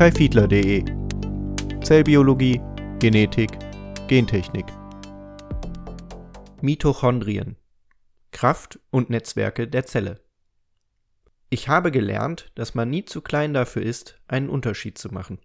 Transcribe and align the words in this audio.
kaifiedler.de 0.00 0.82
Zellbiologie, 1.84 2.58
Genetik, 3.00 3.50
Gentechnik. 4.08 4.64
Mitochondrien 6.62 7.58
Kraft 8.30 8.80
und 8.88 9.10
Netzwerke 9.10 9.68
der 9.68 9.84
Zelle. 9.84 10.24
Ich 11.50 11.68
habe 11.68 11.90
gelernt, 11.90 12.50
dass 12.54 12.74
man 12.74 12.88
nie 12.88 13.04
zu 13.04 13.20
klein 13.20 13.52
dafür 13.52 13.82
ist, 13.82 14.18
einen 14.26 14.48
Unterschied 14.48 14.96
zu 14.96 15.12
machen. 15.12 15.38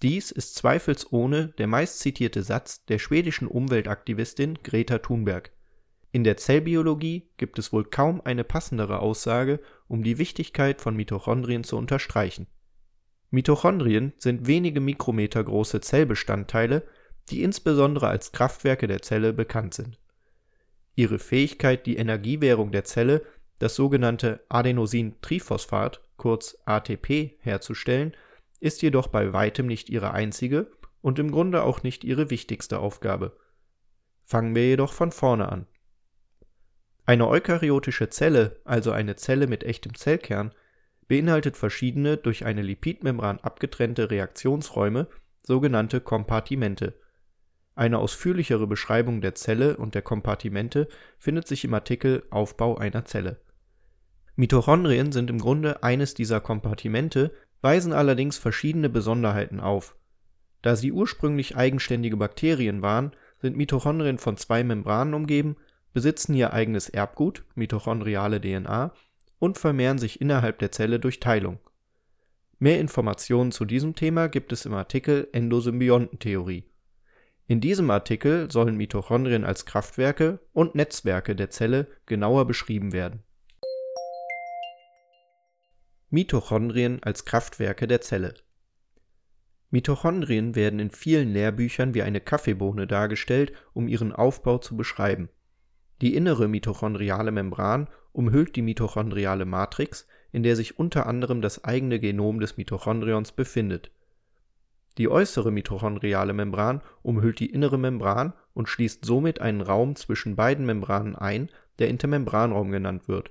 Dies 0.00 0.30
ist 0.30 0.54
zweifelsohne 0.54 1.48
der 1.58 1.66
meistzitierte 1.66 2.42
Satz 2.42 2.86
der 2.86 2.98
schwedischen 2.98 3.46
Umweltaktivistin 3.46 4.60
Greta 4.62 5.00
Thunberg. 5.00 5.52
In 6.12 6.24
der 6.24 6.38
Zellbiologie 6.38 7.28
gibt 7.36 7.58
es 7.58 7.74
wohl 7.74 7.84
kaum 7.84 8.22
eine 8.22 8.42
passendere 8.42 9.00
Aussage, 9.00 9.60
um 9.86 10.02
die 10.02 10.16
Wichtigkeit 10.16 10.80
von 10.80 10.96
Mitochondrien 10.96 11.62
zu 11.62 11.76
unterstreichen. 11.76 12.46
Mitochondrien 13.34 14.12
sind 14.18 14.46
wenige 14.46 14.80
Mikrometer 14.80 15.42
große 15.44 15.80
Zellbestandteile, 15.80 16.82
die 17.30 17.42
insbesondere 17.42 18.08
als 18.08 18.32
Kraftwerke 18.32 18.86
der 18.86 19.02
Zelle 19.02 19.32
bekannt 19.32 19.74
sind. 19.74 19.98
Ihre 20.94 21.18
Fähigkeit, 21.18 21.86
die 21.86 21.96
Energiewährung 21.96 22.70
der 22.70 22.84
Zelle, 22.84 23.22
das 23.58 23.74
sogenannte 23.74 24.44
Adenosintriphosphat 24.48 26.00
kurz 26.16 26.56
ATP, 26.64 27.36
herzustellen, 27.40 28.14
ist 28.60 28.82
jedoch 28.82 29.08
bei 29.08 29.32
weitem 29.32 29.66
nicht 29.66 29.90
ihre 29.90 30.12
einzige 30.12 30.70
und 31.02 31.18
im 31.18 31.30
Grunde 31.30 31.62
auch 31.62 31.82
nicht 31.82 32.04
ihre 32.04 32.30
wichtigste 32.30 32.78
Aufgabe. 32.78 33.36
Fangen 34.22 34.54
wir 34.54 34.66
jedoch 34.66 34.92
von 34.92 35.12
vorne 35.12 35.50
an 35.50 35.66
eine 37.06 37.28
eukaryotische 37.28 38.08
Zelle, 38.08 38.60
also 38.64 38.90
eine 38.90 39.16
Zelle 39.16 39.46
mit 39.46 39.62
echtem 39.64 39.94
Zellkern, 39.94 40.54
beinhaltet 41.08 41.56
verschiedene 41.56 42.16
durch 42.16 42.44
eine 42.44 42.62
Lipidmembran 42.62 43.38
abgetrennte 43.40 44.10
Reaktionsräume, 44.10 45.08
sogenannte 45.42 46.00
Kompartimente. 46.00 46.98
Eine 47.74 47.98
ausführlichere 47.98 48.66
Beschreibung 48.66 49.20
der 49.20 49.34
Zelle 49.34 49.76
und 49.76 49.94
der 49.94 50.02
Kompartimente 50.02 50.88
findet 51.18 51.46
sich 51.46 51.64
im 51.64 51.74
Artikel 51.74 52.22
Aufbau 52.30 52.76
einer 52.76 53.04
Zelle. 53.04 53.40
Mitochondrien 54.36 55.12
sind 55.12 55.30
im 55.30 55.38
Grunde 55.38 55.82
eines 55.82 56.14
dieser 56.14 56.40
Kompartimente, 56.40 57.32
weisen 57.60 57.92
allerdings 57.92 58.38
verschiedene 58.38 58.88
Besonderheiten 58.88 59.60
auf. 59.60 59.96
Da 60.62 60.76
sie 60.76 60.92
ursprünglich 60.92 61.56
eigenständige 61.56 62.16
Bakterien 62.16 62.82
waren, 62.82 63.12
sind 63.38 63.56
Mitochondrien 63.56 64.18
von 64.18 64.36
zwei 64.36 64.64
Membranen 64.64 65.14
umgeben 65.14 65.56
besitzen 65.94 66.34
ihr 66.34 66.52
eigenes 66.52 66.88
Erbgut 66.90 67.44
(mitochondriale 67.54 68.40
DNA) 68.40 68.92
und 69.44 69.58
vermehren 69.58 69.98
sich 69.98 70.22
innerhalb 70.22 70.58
der 70.58 70.72
Zelle 70.72 70.98
durch 70.98 71.20
Teilung. 71.20 71.58
Mehr 72.58 72.80
Informationen 72.80 73.52
zu 73.52 73.66
diesem 73.66 73.94
Thema 73.94 74.28
gibt 74.28 74.52
es 74.52 74.64
im 74.64 74.72
Artikel 74.72 75.28
Endosymbiontentheorie. 75.32 76.64
In 77.46 77.60
diesem 77.60 77.90
Artikel 77.90 78.50
sollen 78.50 78.78
Mitochondrien 78.78 79.44
als 79.44 79.66
Kraftwerke 79.66 80.38
und 80.54 80.74
Netzwerke 80.74 81.36
der 81.36 81.50
Zelle 81.50 81.88
genauer 82.06 82.46
beschrieben 82.46 82.94
werden. 82.94 83.22
Mitochondrien 86.08 87.02
als 87.02 87.26
Kraftwerke 87.26 87.86
der 87.86 88.00
Zelle 88.00 88.32
Mitochondrien 89.68 90.54
werden 90.54 90.78
in 90.78 90.90
vielen 90.90 91.34
Lehrbüchern 91.34 91.92
wie 91.92 92.02
eine 92.02 92.22
Kaffeebohne 92.22 92.86
dargestellt, 92.86 93.52
um 93.74 93.88
ihren 93.88 94.12
Aufbau 94.12 94.56
zu 94.56 94.74
beschreiben 94.74 95.28
die 96.00 96.14
innere 96.14 96.48
mitochondriale 96.48 97.30
Membran 97.30 97.88
umhüllt 98.14 98.56
die 98.56 98.62
mitochondriale 98.62 99.44
Matrix, 99.44 100.06
in 100.32 100.42
der 100.42 100.56
sich 100.56 100.78
unter 100.78 101.06
anderem 101.06 101.42
das 101.42 101.64
eigene 101.64 102.00
Genom 102.00 102.40
des 102.40 102.56
Mitochondrions 102.56 103.32
befindet. 103.32 103.90
Die 104.96 105.08
äußere 105.08 105.50
mitochondriale 105.50 106.32
Membran 106.32 106.80
umhüllt 107.02 107.40
die 107.40 107.50
innere 107.50 107.78
Membran 107.78 108.32
und 108.54 108.68
schließt 108.68 109.04
somit 109.04 109.40
einen 109.40 109.60
Raum 109.60 109.96
zwischen 109.96 110.36
beiden 110.36 110.64
Membranen 110.64 111.16
ein, 111.16 111.50
der 111.80 111.88
Intermembranraum 111.88 112.70
genannt 112.70 113.08
wird. 113.08 113.30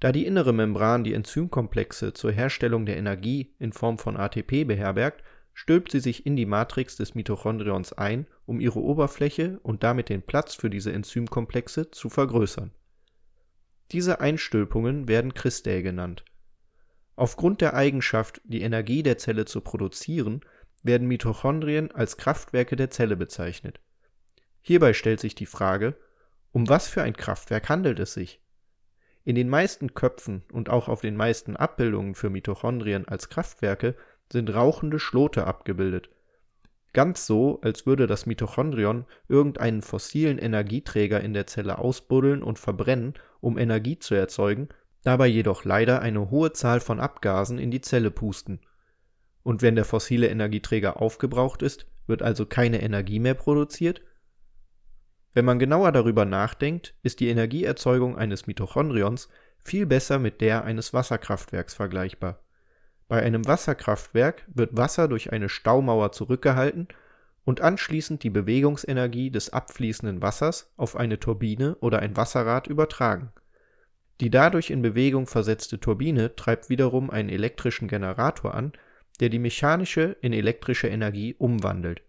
Da 0.00 0.12
die 0.12 0.26
innere 0.26 0.52
Membran 0.52 1.04
die 1.04 1.14
Enzymkomplexe 1.14 2.12
zur 2.12 2.32
Herstellung 2.32 2.86
der 2.86 2.96
Energie 2.96 3.54
in 3.60 3.72
Form 3.72 3.98
von 3.98 4.16
ATP 4.16 4.64
beherbergt 4.64 5.22
stülpt 5.52 5.92
sie 5.92 6.00
sich 6.00 6.26
in 6.26 6.36
die 6.36 6.46
Matrix 6.46 6.96
des 6.96 7.14
Mitochondrions 7.14 7.92
ein, 7.92 8.26
um 8.46 8.60
ihre 8.60 8.80
Oberfläche 8.80 9.60
und 9.62 9.82
damit 9.82 10.08
den 10.08 10.22
Platz 10.22 10.54
für 10.54 10.70
diese 10.70 10.92
Enzymkomplexe 10.92 11.90
zu 11.90 12.08
vergrößern. 12.08 12.72
Diese 13.92 14.20
Einstülpungen 14.20 15.08
werden 15.08 15.34
Cristae 15.34 15.82
genannt. 15.82 16.24
Aufgrund 17.16 17.60
der 17.60 17.74
Eigenschaft, 17.74 18.40
die 18.44 18.62
Energie 18.62 19.02
der 19.02 19.18
Zelle 19.18 19.44
zu 19.44 19.60
produzieren, 19.60 20.42
werden 20.82 21.08
Mitochondrien 21.08 21.90
als 21.90 22.16
Kraftwerke 22.16 22.76
der 22.76 22.90
Zelle 22.90 23.16
bezeichnet. 23.16 23.80
Hierbei 24.62 24.92
stellt 24.92 25.20
sich 25.20 25.34
die 25.34 25.46
Frage, 25.46 25.96
um 26.52 26.68
was 26.68 26.88
für 26.88 27.02
ein 27.02 27.16
Kraftwerk 27.16 27.68
handelt 27.68 27.98
es 27.98 28.14
sich? 28.14 28.40
In 29.24 29.34
den 29.34 29.48
meisten 29.48 29.94
Köpfen 29.94 30.44
und 30.52 30.70
auch 30.70 30.88
auf 30.88 31.00
den 31.02 31.16
meisten 31.16 31.56
Abbildungen 31.56 32.14
für 32.14 32.30
Mitochondrien 32.30 33.06
als 33.06 33.28
Kraftwerke 33.28 33.94
sind 34.32 34.54
rauchende 34.54 34.98
Schlote 34.98 35.46
abgebildet. 35.46 36.10
Ganz 36.92 37.26
so, 37.26 37.60
als 37.62 37.86
würde 37.86 38.08
das 38.08 38.26
Mitochondrion 38.26 39.04
irgendeinen 39.28 39.82
fossilen 39.82 40.38
Energieträger 40.38 41.20
in 41.20 41.34
der 41.34 41.46
Zelle 41.46 41.78
ausbuddeln 41.78 42.42
und 42.42 42.58
verbrennen, 42.58 43.14
um 43.40 43.58
Energie 43.58 43.98
zu 43.98 44.14
erzeugen, 44.14 44.68
dabei 45.04 45.28
jedoch 45.28 45.64
leider 45.64 46.02
eine 46.02 46.30
hohe 46.30 46.52
Zahl 46.52 46.80
von 46.80 46.98
Abgasen 46.98 47.58
in 47.58 47.70
die 47.70 47.80
Zelle 47.80 48.10
pusten. 48.10 48.60
Und 49.44 49.62
wenn 49.62 49.76
der 49.76 49.84
fossile 49.84 50.28
Energieträger 50.28 51.00
aufgebraucht 51.00 51.62
ist, 51.62 51.86
wird 52.08 52.22
also 52.22 52.44
keine 52.44 52.82
Energie 52.82 53.20
mehr 53.20 53.34
produziert? 53.34 54.02
Wenn 55.32 55.44
man 55.44 55.60
genauer 55.60 55.92
darüber 55.92 56.24
nachdenkt, 56.24 56.96
ist 57.04 57.20
die 57.20 57.28
Energieerzeugung 57.28 58.18
eines 58.18 58.48
Mitochondrions 58.48 59.28
viel 59.62 59.86
besser 59.86 60.18
mit 60.18 60.40
der 60.40 60.64
eines 60.64 60.92
Wasserkraftwerks 60.92 61.74
vergleichbar 61.74 62.42
bei 63.10 63.24
einem 63.24 63.44
Wasserkraftwerk 63.44 64.44
wird 64.54 64.76
Wasser 64.76 65.08
durch 65.08 65.32
eine 65.32 65.48
Staumauer 65.48 66.12
zurückgehalten 66.12 66.86
und 67.44 67.60
anschließend 67.60 68.22
die 68.22 68.30
Bewegungsenergie 68.30 69.32
des 69.32 69.52
abfließenden 69.52 70.22
Wassers 70.22 70.72
auf 70.76 70.94
eine 70.94 71.18
Turbine 71.18 71.74
oder 71.80 71.98
ein 71.98 72.16
Wasserrad 72.16 72.68
übertragen. 72.68 73.32
Die 74.20 74.30
dadurch 74.30 74.70
in 74.70 74.80
Bewegung 74.80 75.26
versetzte 75.26 75.80
Turbine 75.80 76.36
treibt 76.36 76.70
wiederum 76.70 77.10
einen 77.10 77.30
elektrischen 77.30 77.88
Generator 77.88 78.54
an, 78.54 78.74
der 79.18 79.28
die 79.28 79.40
mechanische 79.40 80.16
in 80.20 80.32
elektrische 80.32 80.86
Energie 80.86 81.34
umwandelt. 81.36 82.02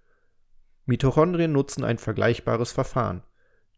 Mitochondrien 0.85 1.51
nutzen 1.51 1.83
ein 1.83 1.97
vergleichbares 1.97 2.73
Verfahren. 2.73 3.23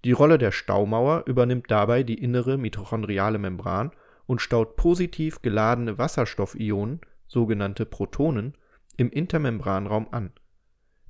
Die 0.03 0.11
Rolle 0.11 0.37
der 0.37 0.51
Staumauer 0.51 1.23
übernimmt 1.25 1.71
dabei 1.71 2.03
die 2.03 2.21
innere 2.21 2.57
mitochondriale 2.57 3.37
Membran 3.37 3.91
und 4.25 4.41
staut 4.41 4.75
positiv 4.75 5.41
geladene 5.41 5.97
Wasserstoffionen 5.97 6.99
sogenannte 7.33 7.85
Protonen, 7.85 8.53
im 8.95 9.09
Intermembranraum 9.09 10.07
an. 10.11 10.31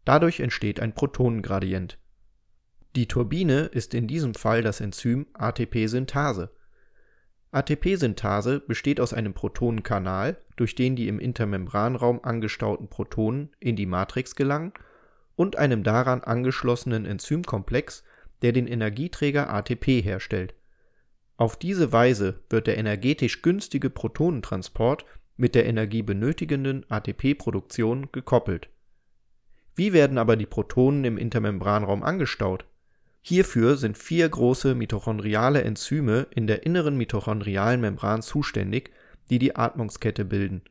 Dadurch 0.05 0.39
entsteht 0.39 0.79
ein 0.79 0.95
Protonengradient. 0.95 1.99
Die 2.95 3.07
Turbine 3.07 3.65
ist 3.65 3.93
in 3.93 4.07
diesem 4.07 4.33
Fall 4.33 4.61
das 4.61 4.79
Enzym 4.79 5.27
ATP-Synthase. 5.33 6.51
ATP-Synthase 7.51 8.61
besteht 8.61 8.99
aus 8.99 9.13
einem 9.13 9.33
Protonenkanal, 9.33 10.37
durch 10.55 10.75
den 10.75 10.95
die 10.95 11.07
im 11.07 11.19
Intermembranraum 11.19 12.23
angestauten 12.23 12.87
Protonen 12.87 13.51
in 13.59 13.75
die 13.75 13.85
Matrix 13.85 14.35
gelangen, 14.35 14.73
und 15.35 15.57
einem 15.57 15.83
daran 15.83 16.21
angeschlossenen 16.21 17.05
Enzymkomplex, 17.05 18.03
der 18.43 18.51
den 18.51 18.67
Energieträger 18.67 19.51
ATP 19.51 20.01
herstellt. 20.01 20.53
Auf 21.37 21.57
diese 21.57 21.91
Weise 21.91 22.41
wird 22.49 22.67
der 22.67 22.77
energetisch 22.77 23.41
günstige 23.41 23.89
Protonentransport 23.89 25.05
mit 25.43 25.55
der 25.55 25.65
energiebenötigenden 25.65 26.85
ATP-Produktion 26.89 28.07
gekoppelt. 28.13 28.69
Wie 29.75 29.91
werden 29.91 30.17
aber 30.17 30.37
die 30.37 30.45
Protonen 30.45 31.03
im 31.03 31.17
Intermembranraum 31.17 32.01
angestaut? 32.01 32.63
Hierfür 33.21 33.75
sind 33.75 33.97
vier 33.97 34.29
große 34.29 34.73
mitochondriale 34.73 35.61
Enzyme 35.61 36.27
in 36.31 36.47
der 36.47 36.65
inneren 36.65 36.95
mitochondrialen 36.95 37.81
Membran 37.81 38.21
zuständig, 38.21 38.91
die 39.29 39.37
die 39.37 39.57
Atmungskette 39.57 40.23
bilden. 40.23 40.61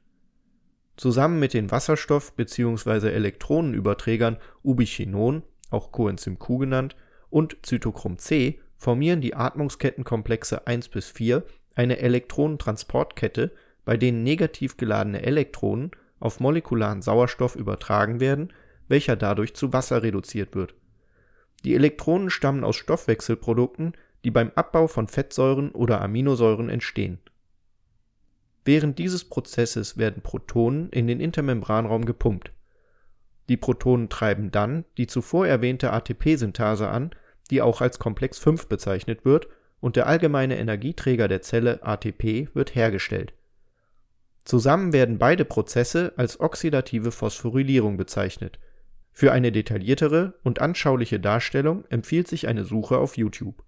Zusammen 0.96 1.38
mit 1.38 1.52
den 1.52 1.70
Wasserstoff 1.70 2.32
bzw. 2.32 3.10
Elektronenüberträgern 3.10 4.38
Ubiquinon, 4.64 5.42
auch 5.68 5.92
Coenzym 5.92 6.38
Q 6.38 6.56
genannt, 6.56 6.96
und 7.28 7.58
Zytochrom 7.60 8.16
c 8.16 8.58
formieren 8.78 9.20
die 9.20 9.34
Atmungskettenkomplexe 9.34 10.66
1 10.66 10.88
bis 10.88 11.10
4 11.10 11.44
eine 11.74 11.98
Elektronentransportkette 11.98 13.52
bei 13.84 13.96
denen 13.96 14.22
negativ 14.22 14.76
geladene 14.76 15.22
Elektronen 15.22 15.90
auf 16.20 16.40
molekularen 16.40 17.02
Sauerstoff 17.02 17.56
übertragen 17.56 18.20
werden, 18.20 18.52
welcher 18.88 19.16
dadurch 19.16 19.54
zu 19.54 19.72
Wasser 19.72 20.02
reduziert 20.02 20.54
wird. 20.54 20.74
Die 21.64 21.74
Elektronen 21.74 22.30
stammen 22.30 22.64
aus 22.64 22.76
Stoffwechselprodukten, 22.76 23.94
die 24.24 24.30
beim 24.30 24.52
Abbau 24.54 24.86
von 24.86 25.08
Fettsäuren 25.08 25.70
oder 25.72 26.00
Aminosäuren 26.00 26.68
entstehen. 26.68 27.18
Während 28.64 28.98
dieses 28.98 29.24
Prozesses 29.24 29.96
werden 29.96 30.22
Protonen 30.22 30.88
in 30.90 31.06
den 31.08 31.20
Intermembranraum 31.20 32.04
gepumpt. 32.04 32.52
Die 33.48 33.56
Protonen 33.56 34.08
treiben 34.08 34.52
dann 34.52 34.84
die 34.96 35.08
zuvor 35.08 35.46
erwähnte 35.46 35.92
ATP-Synthase 35.92 36.88
an, 36.88 37.10
die 37.50 37.60
auch 37.60 37.80
als 37.80 37.98
Komplex 37.98 38.38
5 38.38 38.68
bezeichnet 38.68 39.24
wird, 39.24 39.48
und 39.80 39.96
der 39.96 40.06
allgemeine 40.06 40.58
Energieträger 40.58 41.26
der 41.26 41.42
Zelle 41.42 41.82
ATP 41.82 42.54
wird 42.54 42.76
hergestellt. 42.76 43.34
Zusammen 44.44 44.92
werden 44.92 45.18
beide 45.18 45.44
Prozesse 45.44 46.12
als 46.16 46.40
oxidative 46.40 47.12
Phosphorylierung 47.12 47.96
bezeichnet. 47.96 48.58
Für 49.12 49.32
eine 49.32 49.52
detailliertere 49.52 50.34
und 50.42 50.60
anschauliche 50.60 51.20
Darstellung 51.20 51.84
empfiehlt 51.90 52.28
sich 52.28 52.48
eine 52.48 52.64
Suche 52.64 52.98
auf 52.98 53.16
YouTube. 53.16 53.62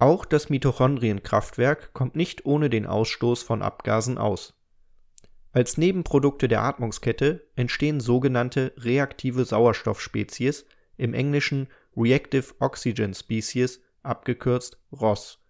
Auch 0.00 0.24
das 0.24 0.48
Mitochondrienkraftwerk 0.48 1.92
kommt 1.92 2.16
nicht 2.16 2.46
ohne 2.46 2.70
den 2.70 2.86
Ausstoß 2.86 3.42
von 3.42 3.62
Abgasen 3.62 4.16
aus. 4.16 4.54
Als 5.52 5.76
Nebenprodukte 5.76 6.46
der 6.46 6.62
Atmungskette 6.62 7.48
entstehen 7.56 8.00
sogenannte 8.00 8.72
reaktive 8.76 9.44
Sauerstoffspezies, 9.44 10.66
im 10.96 11.14
Englischen 11.14 11.68
Reactive 11.96 12.54
Oxygen 12.60 13.14
Species, 13.14 13.80
abgekürzt 14.02 14.78
ROS. 14.92 15.40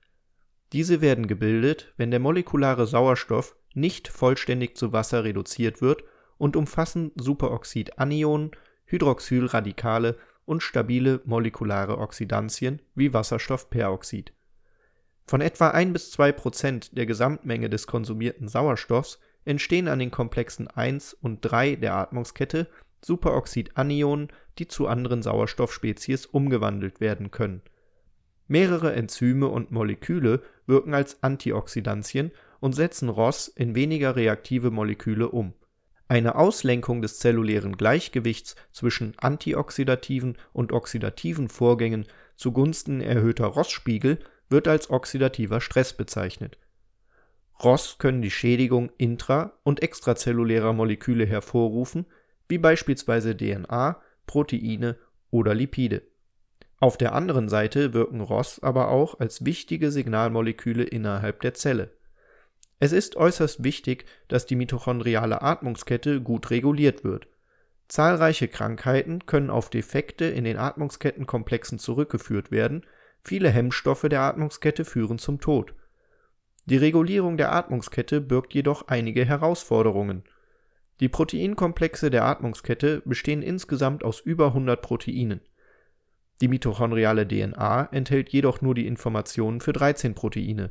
Diese 0.73 1.01
werden 1.01 1.27
gebildet, 1.27 1.93
wenn 1.97 2.11
der 2.11 2.21
molekulare 2.21 2.87
Sauerstoff 2.87 3.57
nicht 3.75 4.09
vollständig 4.09 4.77
zu 4.77 4.93
Wasser 4.93 5.25
reduziert 5.25 5.81
wird 5.81 6.05
und 6.37 6.57
umfassen 6.57 7.13
Superoxidanionen, 7.17 8.51
Hydroxylradikale 8.87 10.17
und 10.45 10.63
stabile 10.63 11.21
molekulare 11.25 11.99
Oxidantien 11.99 12.81
wie 12.95 13.13
Wasserstoffperoxid. 13.13 14.33
Von 15.27 15.43
etwa 15.43 15.69
1 15.69 15.93
bis 15.93 16.11
2 16.13 16.33
Prozent 16.33 16.97
der 16.97 17.05
Gesamtmenge 17.05 17.69
des 17.69 17.87
konsumierten 17.87 18.49
Sauerstoffs 18.49 19.21
entstehen 19.45 19.89
an 19.89 19.99
den 19.99 20.11
Komplexen 20.11 20.69
1 20.69 21.15
und 21.15 21.41
3 21.43 21.77
der 21.77 21.95
Atmungskette 21.95 22.67
Superoxidanionen, 23.05 24.29
die 24.59 24.69
zu 24.69 24.87
anderen 24.87 25.23
Sauerstoffspezies 25.23 26.27
umgewandelt 26.27 27.01
werden 27.01 27.31
können. 27.31 27.63
Mehrere 28.49 28.95
Enzyme 28.95 29.47
und 29.47 29.71
Moleküle 29.71 30.43
wirken 30.67 30.95
als 30.95 31.23
Antioxidantien 31.23 32.33
und 32.61 32.73
setzen 32.73 33.09
ROS 33.09 33.49
in 33.49 33.75
weniger 33.75 34.17
reaktive 34.17 34.71
Moleküle 34.71 35.29
um. 35.29 35.53
Eine 36.09 36.37
Auslenkung 36.37 37.03
des 37.03 37.19
zellulären 37.19 37.77
Gleichgewichts 37.77 38.57
zwischen 38.73 39.13
antioxidativen 39.19 40.39
und 40.55 40.73
oxidativen 40.73 41.49
Vorgängen 41.49 42.07
zugunsten 42.37 43.03
erhöhter 43.03 43.47
ROS-Spiegel 43.47 44.19
wird 44.49 44.67
als 44.67 44.89
oxidativer 44.89 45.61
Stress 45.61 45.93
bezeichnet. 45.93 46.59
ROS 47.63 47.99
können 47.99 48.23
die 48.23 48.31
Schädigung 48.31 48.91
intra 48.97 49.53
und 49.65 49.83
extrazellulärer 49.83 50.73
Moleküle 50.73 51.27
hervorrufen, 51.27 52.07
wie 52.49 52.59
beispielsweise 52.59 53.37
DNA, 53.37 54.01
Proteine 54.27 54.97
oder 55.31 55.55
Lipide. 55.55 56.03
Auf 56.81 56.97
der 56.97 57.13
anderen 57.13 57.49
Seite 57.49 57.93
wirken 57.93 58.21
ROS 58.21 58.63
aber 58.63 58.89
auch 58.89 59.19
als 59.19 59.45
wichtige 59.45 59.91
Signalmoleküle 59.91 60.85
innerhalb 60.85 61.41
der 61.41 61.55
Zelle. 61.55 61.91
Es 62.79 62.93
ist 62.93 63.17
äußerst 63.17 63.65
wichtig, 63.65 64.05
dass 64.29 64.47
die 64.47 64.55
mitochondriale 64.55 65.43
Atmungskette 65.43 66.21
gut 66.21 66.51
reguliert 66.51 67.03
wird. 67.03 67.27
Zahlreiche 67.89 68.47
Krankheiten 68.47 69.27
können 69.27 69.51
auf 69.51 69.71
Defekte 69.71 70.27
in 70.27 70.45
den 70.45 70.57
Atmungskettenkomplexen 70.59 71.81
zurückgeführt 71.81 72.53
werden, 72.53 72.87
viele 73.25 73.51
Hemmstoffe 73.51 74.07
der 74.09 74.21
Atmungskette 74.21 74.85
führen 74.85 75.19
zum 75.19 75.41
Tod. 75.41 75.75
Die 76.67 76.77
Regulierung 76.77 77.39
der 77.39 77.53
Atmungskette 77.53 78.21
birgt 78.21 78.55
jedoch 78.55 78.87
einige 78.87 79.25
Herausforderungen. 79.25 80.23
Die 81.01 81.09
Proteinkomplexe 81.09 82.11
der 82.11 82.25
Atmungskette 82.25 83.03
bestehen 83.05 83.43
insgesamt 83.43 84.05
aus 84.05 84.21
über 84.21 84.49
100 84.49 84.81
Proteinen 84.81 85.41
die 86.41 86.49
mitochondriale 86.49 87.27
DNA 87.27 87.89
enthält 87.91 88.29
jedoch 88.29 88.61
nur 88.61 88.75
die 88.75 88.87
Informationen 88.87 89.61
für 89.61 89.73
13 89.73 90.15
Proteine. 90.15 90.71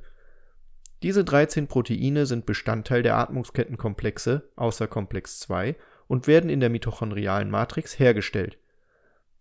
Diese 1.03 1.23
13 1.23 1.67
Proteine 1.67 2.25
sind 2.25 2.45
Bestandteil 2.45 3.03
der 3.03 3.17
Atmungskettenkomplexe 3.17 4.49
außer 4.55 4.87
Komplex 4.87 5.39
2 5.39 5.75
und 6.07 6.25
werden 6.25 6.49
in 6.49 6.61
der 6.61 6.69
mitochondrialen 6.69 7.51
Matrix 7.51 7.99
hergestellt. 7.99 8.57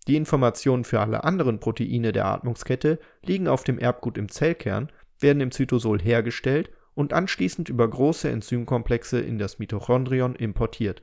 Die 0.08 0.16
Informationen 0.16 0.84
für 0.84 1.00
alle 1.00 1.24
anderen 1.24 1.60
Proteine 1.60 2.12
der 2.12 2.26
Atmungskette 2.26 2.98
liegen 3.24 3.48
auf 3.48 3.64
dem 3.64 3.78
Erbgut 3.78 4.18
im 4.18 4.28
Zellkern, 4.28 4.90
werden 5.20 5.40
im 5.40 5.50
Zytosol 5.50 6.00
hergestellt 6.00 6.70
und 6.94 7.12
anschließend 7.12 7.68
über 7.68 7.88
große 7.88 8.28
Enzymkomplexe 8.28 9.20
in 9.20 9.38
das 9.38 9.58
Mitochondrion 9.58 10.34
importiert 10.34 11.02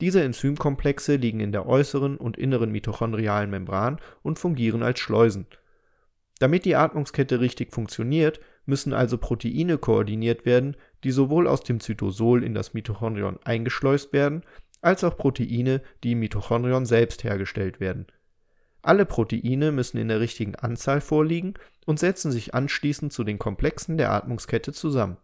diese 0.00 0.22
Enzymkomplexe 0.22 1.16
liegen 1.16 1.40
in 1.40 1.52
der 1.52 1.66
äußeren 1.66 2.18
und 2.18 2.36
inneren 2.36 2.70
mitochondrialen 2.70 3.50
Membran 3.50 3.98
und 4.22 4.38
fungieren 4.38 4.82
als 4.82 5.00
Schleusen. 5.00 5.46
Damit 6.38 6.66
die 6.66 6.76
Atmungskette 6.76 7.40
richtig 7.40 7.72
funktioniert, 7.72 8.40
müssen 8.66 8.92
also 8.92 9.16
Proteine 9.16 9.78
koordiniert 9.78 10.44
werden, 10.44 10.76
die 11.02 11.10
sowohl 11.10 11.46
aus 11.46 11.62
dem 11.62 11.80
Zytosol 11.80 12.44
in 12.44 12.52
das 12.52 12.74
Mitochondrion 12.74 13.38
eingeschleust 13.44 14.12
werden, 14.12 14.42
als 14.82 15.02
auch 15.02 15.16
Proteine, 15.16 15.80
die 16.04 16.12
im 16.12 16.18
Mitochondrion 16.18 16.84
selbst 16.84 17.24
hergestellt 17.24 17.80
werden. 17.80 18.06
Alle 18.82 19.06
Proteine 19.06 19.72
müssen 19.72 19.96
in 19.96 20.08
der 20.08 20.20
richtigen 20.20 20.54
Anzahl 20.56 21.00
vorliegen 21.00 21.54
und 21.86 21.98
setzen 21.98 22.30
sich 22.30 22.54
anschließend 22.54 23.12
zu 23.12 23.24
den 23.24 23.38
Komplexen 23.38 23.96
der 23.96 24.12
Atmungskette 24.12 24.72
zusammen 24.72 25.16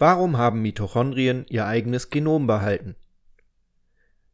Warum 0.00 0.38
haben 0.38 0.62
Mitochondrien 0.62 1.44
ihr 1.50 1.66
eigenes 1.66 2.08
Genom 2.08 2.46
behalten? 2.46 2.96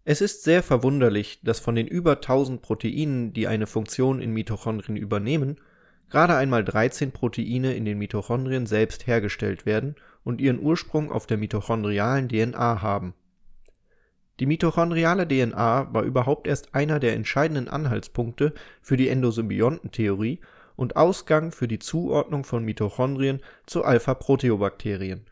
Es 0.05 0.21
ist 0.21 0.45
sehr 0.45 0.63
verwunderlich, 0.63 1.41
dass 1.43 1.59
von 1.59 1.75
den 1.75 1.89
über 1.89 2.13
1000 2.13 2.63
Proteinen, 2.63 3.33
die 3.33 3.49
eine 3.49 3.67
Funktion 3.67 4.21
in 4.21 4.33
Mitochondrien 4.33 4.97
übernehmen, 4.97 5.57
gerade 6.09 6.37
einmal 6.37 6.65
13 6.65 7.11
Proteine 7.11 7.75
in 7.75 7.85
den 7.85 7.99
Mitochondrien 7.99 8.67
selbst 8.67 9.09
hergestellt 9.09 9.67
werden 9.67 9.97
und 10.23 10.41
ihren 10.41 10.61
Ursprung 10.61 11.11
auf 11.11 11.27
der 11.27 11.37
mitochondrialen 11.37 12.29
DNA 12.29 12.81
haben. 12.81 13.15
Die 14.39 14.47
mitochondriale 14.47 15.27
DNA 15.27 15.93
war 15.93 16.05
überhaupt 16.05 16.47
erst 16.47 16.77
einer 16.77 17.01
der 17.01 17.15
entscheidenden 17.15 17.67
Anhaltspunkte 17.67 18.55
für 18.82 18.96
die 18.96 19.08
Endosymbiontentheorie 19.08 20.39
und 20.77 20.94
Ausgang 20.94 21.51
für 21.51 21.67
die 21.67 21.81
Zuordnung 21.81 22.44
von 22.44 22.65
Mitochondrien 22.65 23.41
zu 23.67 23.82
Alpha-Proteobakterien 23.82 25.27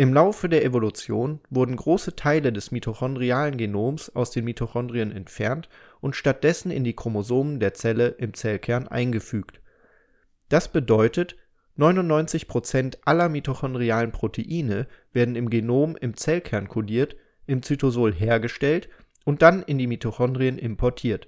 im 0.00 0.14
Laufe 0.14 0.48
der 0.48 0.64
Evolution 0.64 1.40
wurden 1.50 1.74
große 1.74 2.14
Teile 2.14 2.52
des 2.52 2.70
mitochondrialen 2.70 3.56
Genoms 3.56 4.14
aus 4.14 4.30
den 4.30 4.44
Mitochondrien 4.44 5.10
entfernt 5.10 5.68
und 6.00 6.14
stattdessen 6.14 6.70
in 6.70 6.84
die 6.84 6.94
Chromosomen 6.94 7.58
der 7.58 7.74
Zelle 7.74 8.06
im 8.10 8.32
Zellkern 8.32 8.86
eingefügt. 8.86 9.60
Das 10.48 10.68
bedeutet, 10.68 11.34
99 11.74 12.46
Prozent 12.46 12.98
aller 13.06 13.28
mitochondrialen 13.28 14.12
Proteine 14.12 14.86
werden 15.12 15.34
im 15.34 15.50
Genom 15.50 15.96
im 15.96 16.16
Zellkern 16.16 16.68
kodiert, 16.68 17.16
im 17.48 17.64
Zytosol 17.64 18.14
hergestellt 18.14 18.88
und 19.24 19.42
dann 19.42 19.64
in 19.64 19.78
die 19.78 19.88
Mitochondrien 19.88 20.58
importiert 20.58 21.26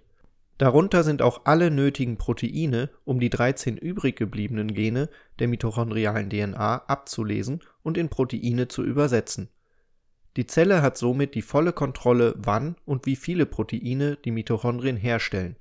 Darunter 0.60 1.04
sind 1.04 1.22
auch 1.22 1.46
alle 1.46 1.70
nötigen 1.70 2.18
Proteine, 2.18 2.90
um 3.06 3.18
die 3.18 3.30
13 3.30 3.78
übrig 3.78 4.14
gebliebenen 4.16 4.74
Gene 4.74 5.08
der 5.38 5.48
mitochondrialen 5.48 6.28
DNA 6.28 6.84
abzulesen 6.86 7.60
und 7.82 7.96
in 7.96 8.10
Proteine 8.10 8.68
zu 8.68 8.84
übersetzen. 8.84 9.48
Die 10.36 10.46
Zelle 10.46 10.82
hat 10.82 10.98
somit 10.98 11.34
die 11.34 11.40
volle 11.40 11.72
Kontrolle, 11.72 12.34
wann 12.36 12.76
und 12.84 13.06
wie 13.06 13.16
viele 13.16 13.46
Proteine 13.46 14.18
die 14.22 14.32
Mitochondrien 14.32 14.98
herstellen. 14.98 15.56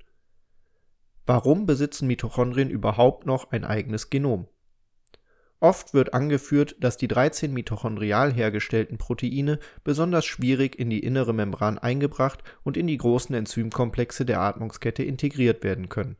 Warum 1.24 1.64
besitzen 1.64 2.06
Mitochondrien 2.06 2.68
überhaupt 2.68 3.24
noch 3.24 3.52
ein 3.52 3.64
eigenes 3.64 4.10
Genom 4.10 4.48
Oft 5.62 5.92
wird 5.92 6.14
angeführt, 6.14 6.76
dass 6.80 6.96
die 6.96 7.06
13 7.06 7.52
mitochondrial 7.52 8.32
hergestellten 8.32 8.96
Proteine 8.96 9.58
besonders 9.84 10.24
schwierig 10.24 10.78
in 10.78 10.88
die 10.88 11.00
innere 11.00 11.34
Membran 11.34 11.76
eingebracht 11.76 12.42
und 12.64 12.78
in 12.78 12.86
die 12.86 12.96
großen 12.96 13.34
Enzymkomplexe 13.34 14.24
der 14.24 14.40
Atmungskette 14.40 15.02
integriert 15.02 15.62
werden 15.62 15.90
können. 15.90 16.16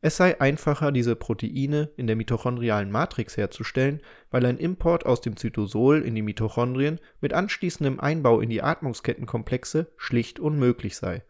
Es 0.00 0.16
sei 0.16 0.40
einfacher, 0.40 0.92
diese 0.92 1.14
Proteine 1.14 1.90
in 1.98 2.06
der 2.06 2.16
mitochondrialen 2.16 2.90
Matrix 2.90 3.36
herzustellen, 3.36 4.00
weil 4.30 4.46
ein 4.46 4.56
Import 4.56 5.04
aus 5.04 5.20
dem 5.20 5.36
Zytosol 5.36 6.00
in 6.00 6.14
die 6.14 6.22
Mitochondrien 6.22 7.00
mit 7.20 7.34
anschließendem 7.34 8.00
Einbau 8.00 8.40
in 8.40 8.48
die 8.48 8.62
Atmungskettenkomplexe 8.62 9.92
schlicht 9.98 10.40
unmöglich 10.40 10.96
sei. 10.96 11.22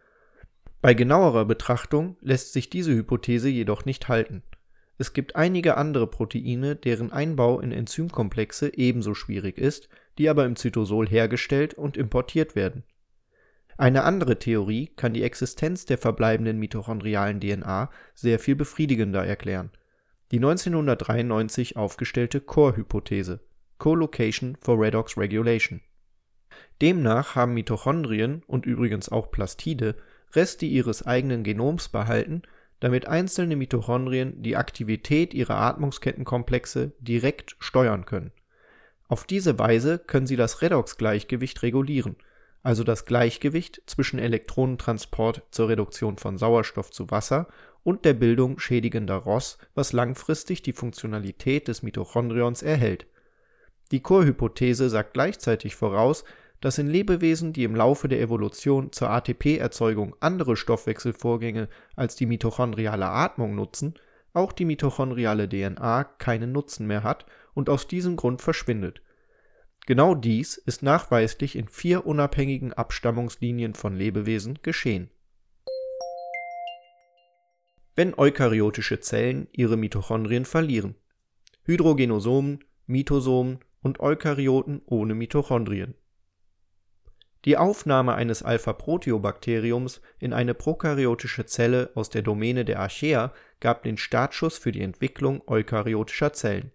Bei 0.80 0.94
genauerer 0.94 1.46
Betrachtung 1.46 2.16
lässt 2.20 2.52
sich 2.52 2.70
diese 2.70 2.92
Hypothese 2.94 3.48
jedoch 3.48 3.84
nicht 3.86 4.06
halten 4.06 4.44
es 5.00 5.14
gibt 5.14 5.34
einige 5.34 5.78
andere 5.78 6.06
Proteine, 6.06 6.76
deren 6.76 7.10
Einbau 7.10 7.58
in 7.58 7.72
Enzymkomplexe 7.72 8.74
ebenso 8.74 9.14
schwierig 9.14 9.56
ist, 9.56 9.88
die 10.18 10.28
aber 10.28 10.44
im 10.44 10.56
Zytosol 10.56 11.08
hergestellt 11.08 11.72
und 11.72 11.96
importiert 11.96 12.54
werden. 12.54 12.84
Eine 13.78 14.04
andere 14.04 14.38
Theorie 14.38 14.88
kann 14.96 15.14
die 15.14 15.22
Existenz 15.22 15.86
der 15.86 15.96
verbleibenden 15.96 16.58
mitochondrialen 16.58 17.40
DNA 17.40 17.88
sehr 18.14 18.38
viel 18.38 18.56
befriedigender 18.56 19.24
erklären. 19.24 19.70
die 20.32 20.36
1993 20.36 21.78
aufgestellte 21.78 22.42
Core-Hypothese 22.42 23.40
(Co-Location 23.78 24.58
for 24.60 24.78
Redox 24.78 25.16
Regulation). 25.16 25.80
Demnach 26.82 27.36
haben 27.36 27.54
Mitochondrien 27.54 28.42
und 28.46 28.66
übrigens 28.66 29.08
auch 29.08 29.30
Plastide 29.30 29.96
Reste 30.34 30.66
ihres 30.66 31.06
eigenen 31.06 31.42
Genoms 31.42 31.88
behalten, 31.88 32.42
damit 32.80 33.06
einzelne 33.06 33.56
Mitochondrien 33.56 34.42
die 34.42 34.56
Aktivität 34.56 35.34
ihrer 35.34 35.56
Atmungskettenkomplexe 35.56 36.92
direkt 36.98 37.56
steuern 37.58 38.06
können. 38.06 38.32
Auf 39.08 39.24
diese 39.24 39.58
Weise 39.58 39.98
können 39.98 40.26
sie 40.26 40.36
das 40.36 40.62
Redoxgleichgewicht 40.62 41.62
regulieren, 41.62 42.16
also 42.62 42.84
das 42.84 43.06
Gleichgewicht 43.06 43.82
zwischen 43.86 44.18
Elektronentransport 44.18 45.42
zur 45.50 45.68
Reduktion 45.68 46.16
von 46.16 46.38
Sauerstoff 46.38 46.90
zu 46.90 47.10
Wasser 47.10 47.48
und 47.82 48.04
der 48.04 48.14
Bildung 48.14 48.58
schädigender 48.58 49.16
ROS, 49.16 49.58
was 49.74 49.92
langfristig 49.92 50.62
die 50.62 50.72
Funktionalität 50.72 51.68
des 51.68 51.82
Mitochondrions 51.82 52.62
erhält. 52.62 53.06
Die 53.90 54.00
Core-Hypothese 54.00 54.88
sagt 54.88 55.14
gleichzeitig 55.14 55.74
voraus, 55.74 56.24
dass 56.60 56.78
in 56.78 56.88
Lebewesen, 56.88 57.52
die 57.52 57.64
im 57.64 57.74
Laufe 57.74 58.08
der 58.08 58.20
Evolution 58.20 58.92
zur 58.92 59.10
ATP-Erzeugung 59.10 60.14
andere 60.20 60.56
Stoffwechselvorgänge 60.56 61.68
als 61.96 62.16
die 62.16 62.26
mitochondriale 62.26 63.06
Atmung 63.06 63.54
nutzen, 63.54 63.94
auch 64.32 64.52
die 64.52 64.66
mitochondriale 64.66 65.48
DNA 65.48 66.04
keinen 66.04 66.52
Nutzen 66.52 66.86
mehr 66.86 67.02
hat 67.02 67.26
und 67.54 67.68
aus 67.70 67.88
diesem 67.88 68.16
Grund 68.16 68.42
verschwindet. 68.42 69.02
Genau 69.86 70.14
dies 70.14 70.56
ist 70.56 70.82
nachweislich 70.82 71.56
in 71.56 71.66
vier 71.66 72.06
unabhängigen 72.06 72.72
Abstammungslinien 72.72 73.74
von 73.74 73.96
Lebewesen 73.96 74.58
geschehen. 74.62 75.10
Wenn 77.96 78.14
eukaryotische 78.16 79.00
Zellen 79.00 79.48
ihre 79.52 79.76
Mitochondrien 79.76 80.44
verlieren. 80.44 80.94
Hydrogenosomen, 81.64 82.60
Mitosomen 82.86 83.58
und 83.82 84.00
Eukaryoten 84.00 84.82
ohne 84.86 85.14
Mitochondrien 85.14 85.94
die 87.46 87.56
Aufnahme 87.56 88.14
eines 88.14 88.42
Alpha-Proteobakteriums 88.42 90.02
in 90.18 90.34
eine 90.34 90.52
prokaryotische 90.52 91.46
Zelle 91.46 91.90
aus 91.94 92.10
der 92.10 92.20
Domäne 92.22 92.66
der 92.66 92.80
Archaea 92.80 93.32
gab 93.60 93.82
den 93.82 93.96
Startschuss 93.96 94.58
für 94.58 94.72
die 94.72 94.82
Entwicklung 94.82 95.42
eukaryotischer 95.46 96.34
Zellen. 96.34 96.70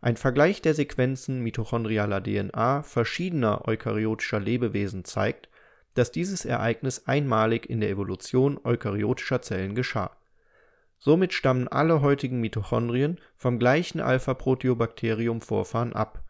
Ein 0.00 0.16
Vergleich 0.16 0.62
der 0.62 0.74
Sequenzen 0.74 1.40
mitochondrialer 1.40 2.22
DNA 2.22 2.82
verschiedener 2.82 3.66
eukaryotischer 3.66 4.40
Lebewesen 4.40 5.04
zeigt, 5.04 5.48
dass 5.94 6.10
dieses 6.10 6.44
Ereignis 6.44 7.06
einmalig 7.06 7.68
in 7.68 7.80
der 7.80 7.90
Evolution 7.90 8.58
eukaryotischer 8.62 9.42
Zellen 9.42 9.74
geschah. 9.74 10.16
Somit 10.98 11.32
stammen 11.32 11.66
alle 11.66 12.00
heutigen 12.00 12.40
Mitochondrien 12.40 13.18
vom 13.36 13.58
gleichen 13.58 14.00
Alpha-Proteobakterium-Vorfahren 14.00 15.92
ab 15.92 16.22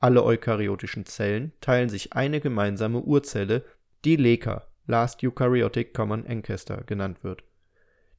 alle 0.00 0.22
eukaryotischen 0.22 1.06
Zellen 1.06 1.52
teilen 1.60 1.88
sich 1.88 2.12
eine 2.12 2.40
gemeinsame 2.40 3.00
Urzelle, 3.00 3.64
die 4.04 4.16
LECA 4.16 4.66
(Last 4.86 5.22
Eukaryotic 5.22 5.92
Common 5.92 6.26
Ancestor) 6.26 6.78
genannt 6.86 7.24
wird. 7.24 7.42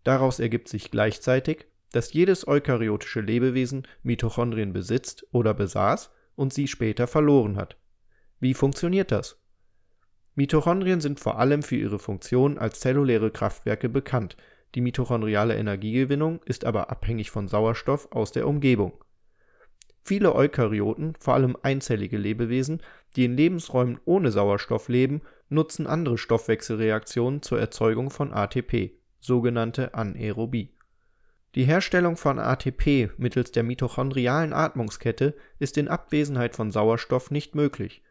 Daraus 0.04 0.40
ergibt 0.40 0.68
sich 0.68 0.92
gleichzeitig, 0.92 1.68
dass 1.92 2.14
jedes 2.14 2.48
eukaryotische 2.48 3.22
Lebewesen 3.22 3.88
Mitochondrien 4.04 4.74
besitzt 4.74 5.26
oder 5.32 5.54
besaß 5.54 6.12
und 6.36 6.54
sie 6.54 6.68
später 6.68 7.08
verloren 7.08 7.56
hat. 7.56 7.78
Wie 8.40 8.54
funktioniert 8.54 9.12
das? 9.12 9.38
Mitochondrien 10.36 11.02
sind 11.02 11.20
vor 11.20 11.40
allem 11.40 11.64
für 11.64 11.76
ihre 11.76 12.00
Funktion 12.00 12.58
als 12.58 12.80
zelluläre 12.80 13.32
Kraftwerke 13.32 13.90
bekannt, 13.90 14.38
die 14.76 14.82
mitochondriale 14.82 15.58
Energiegewinnung 15.58 16.42
ist 16.46 16.64
aber 16.64 16.92
abhängig 16.92 17.32
von 17.32 17.48
Sauerstoff 17.48 18.12
aus 18.12 18.32
der 18.32 18.48
Umgebung 18.48 18.94
Viele 20.10 20.34
Eukaryoten, 20.34 21.14
vor 21.20 21.36
allem 21.36 21.56
einzellige 21.62 22.18
Lebewesen, 22.18 22.82
die 23.16 23.26
in 23.26 23.38
Lebensräumen 23.38 24.00
ohne 24.06 24.32
Sauerstoff 24.32 24.90
leben, 24.90 25.22
nutzen 25.50 25.86
andere 25.86 26.18
Stoffwechselreaktionen 26.18 27.44
zur 27.44 27.60
Erzeugung 27.60 28.10
von 28.10 28.34
ATP, 28.34 28.94
sogenannte 29.20 29.94
Anaerobie. 29.94 30.74
Die 31.54 31.64
Herstellung 31.64 32.18
von 32.18 32.40
ATP 32.40 33.12
mittels 33.18 33.52
der 33.52 33.62
mitochondrialen 33.62 34.52
Atmungskette 34.52 35.36
ist 35.60 35.78
in 35.78 35.88
Abwesenheit 35.88 36.56
von 36.56 36.72
Sauerstoff 36.72 37.30
nicht 37.30 37.54
möglich. 37.54 38.02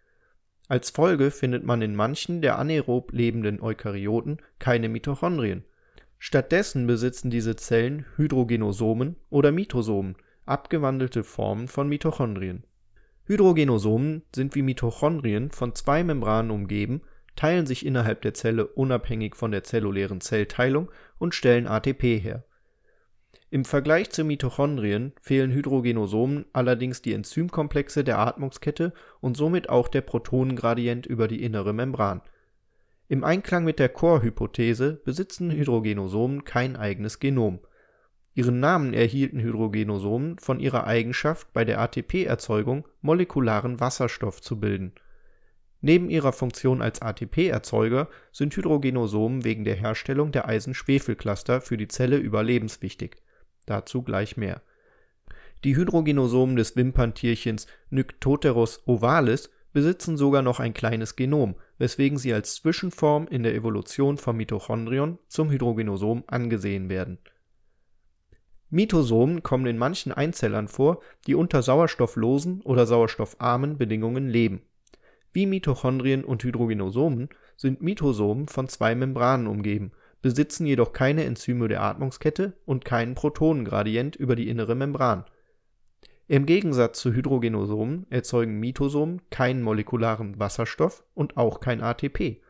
Als 0.69 0.91
Folge 0.91 1.33
findet 1.33 1.65
man 1.65 1.83
in 1.83 1.97
manchen 1.97 2.43
der 2.43 2.61
anaerob 2.61 3.11
lebenden 3.11 3.61
Eukaryoten 3.61 4.39
keine 4.61 4.89
Mitochondrien. 4.89 5.65
Stattdessen 6.17 6.87
besitzen 6.87 7.29
diese 7.29 7.57
Zellen 7.57 8.07
Hydrogenosomen 8.15 9.17
oder 9.31 9.51
Mitosomen 9.51 10.15
abgewandelte 10.49 11.25
Formen 11.25 11.69
von 11.69 11.89
Mitochondrien. 11.89 12.65
Hydrogenosomen 13.25 14.23
sind 14.35 14.55
wie 14.55 14.63
Mitochondrien 14.63 15.51
von 15.51 15.75
zwei 15.75 16.03
Membranen 16.03 16.51
umgeben, 16.51 17.03
teilen 17.37 17.67
sich 17.67 17.85
innerhalb 17.85 18.23
der 18.23 18.35
Zelle 18.35 18.67
unabhängig 18.67 19.37
von 19.37 19.51
der 19.51 19.65
zellulären 19.65 20.21
Zellteilung 20.21 20.91
und 21.19 21.35
stellen 21.35 21.67
ATP 21.67 22.19
her. 22.19 22.45
Im 23.51 23.65
Vergleich 23.65 24.11
zu 24.11 24.25
Mitochondrien 24.25 25.13
fehlen 25.21 25.53
Hydrogenosomen 25.53 26.47
allerdings 26.53 27.01
die 27.01 27.15
Enzymkomplexe 27.15 28.05
der 28.05 28.19
Atmungskette 28.19 28.93
und 29.21 29.37
somit 29.37 29.69
auch 29.69 29.89
der 29.89 30.03
Protonengradient 30.03 31.07
über 31.07 31.29
die 31.29 31.43
innere 31.43 31.73
Membran. 31.73 32.21
Im 33.09 33.25
Einklang 33.25 33.65
mit 33.65 33.79
der 33.79 33.89
Core-Hypothese 33.89 35.01
besitzen 35.03 35.51
Hydrogenosomen 35.51 36.45
kein 36.45 36.77
eigenes 36.77 37.21
Genom 37.21 37.61
Ihren 38.39 38.61
Namen 38.61 38.95
erhielten 38.95 39.41
Hydrogenosomen 39.41 40.39
von 40.39 40.61
ihrer 40.61 40.87
Eigenschaft, 40.87 41.53
bei 41.53 41.65
der 41.65 41.81
ATP-Erzeugung 41.81 42.87
molekularen 43.01 43.81
Wasserstoff 43.81 44.41
zu 44.41 44.61
bilden. 44.61 44.93
Neben 45.81 46.09
ihrer 46.09 46.33
Funktion 46.33 46.81
als 46.81 47.03
ATP-Erzeuger 47.03 48.09
sind 48.31 48.57
Hydrogenosomen 48.57 49.43
wegen 49.43 49.65
der 49.65 49.75
Herstellung 49.75 50.31
der 50.31 50.47
Eisen-Schwefel-Cluster 50.47 51.61
für 51.61 51.77
die 51.77 51.89
Zelle 51.89 52.17
überlebenswichtig. 52.17 53.17
Dazu 53.67 54.03
gleich 54.03 54.37
mehr. 54.37 54.63
Die 55.65 55.75
Hydrogenosomen 55.75 56.55
des 56.55 56.77
Wimperntierchens 56.77 57.67
Nyctoteros 57.91 58.87
ovalis 58.87 59.51
besitzen 59.73 60.17
sogar 60.17 60.43
noch 60.43 60.61
ein 60.61 60.75
kleines 60.75 61.17
Genom, 61.17 61.57
weswegen 61.79 62.19
sie 62.19 62.33
als 62.33 62.55
Zwischenform 62.55 63.27
in 63.27 63.43
der 63.43 63.57
Evolution 63.57 64.17
vom 64.17 64.37
Mitochondrion 64.37 65.19
zum 65.27 65.51
Hydrogenosom 65.51 66.23
angesehen 66.29 66.89
werden 66.89 67.19
Mitosomen 68.71 69.43
kommen 69.43 69.67
in 69.67 69.79
manchen 69.79 70.13
Einzellern 70.13 70.69
vor, 70.69 71.01
die 71.27 71.35
unter 71.35 71.63
sauerstofflosen 71.63 72.61
oder 72.63 72.87
sauerstoffarmen 72.87 73.79
Bedingungen 73.79 74.29
leben. 74.29 74.63
Wie 75.33 75.47
Mitochondrien 75.47 76.25
und 76.25 76.43
Hydrogenosomen 76.43 77.31
sind 77.57 77.81
Mitosomen 77.81 78.47
von 78.49 78.69
zwei 78.69 78.95
Membranen 78.95 79.47
umgeben, 79.47 79.93
besitzen 80.21 80.67
jedoch 80.67 80.93
keine 80.93 81.25
Enzyme 81.25 81.69
der 81.69 81.83
Atmungskette 81.83 82.55
und 82.67 82.85
keinen 82.85 83.15
Protonengradient 83.15 84.17
über 84.17 84.37
die 84.37 84.49
innere 84.49 84.75
Membran. 84.75 85.25
Im 86.27 86.45
Gegensatz 86.45 87.01
zu 87.01 87.15
Hydrogenosomen 87.15 88.07
erzeugen 88.11 88.61
Mitosomen 88.61 89.23
keinen 89.31 89.63
molekularen 89.63 90.39
Wasserstoff 90.39 91.05
und 91.15 91.39
auch 91.39 91.61
kein 91.61 91.81
ATP 91.81 92.43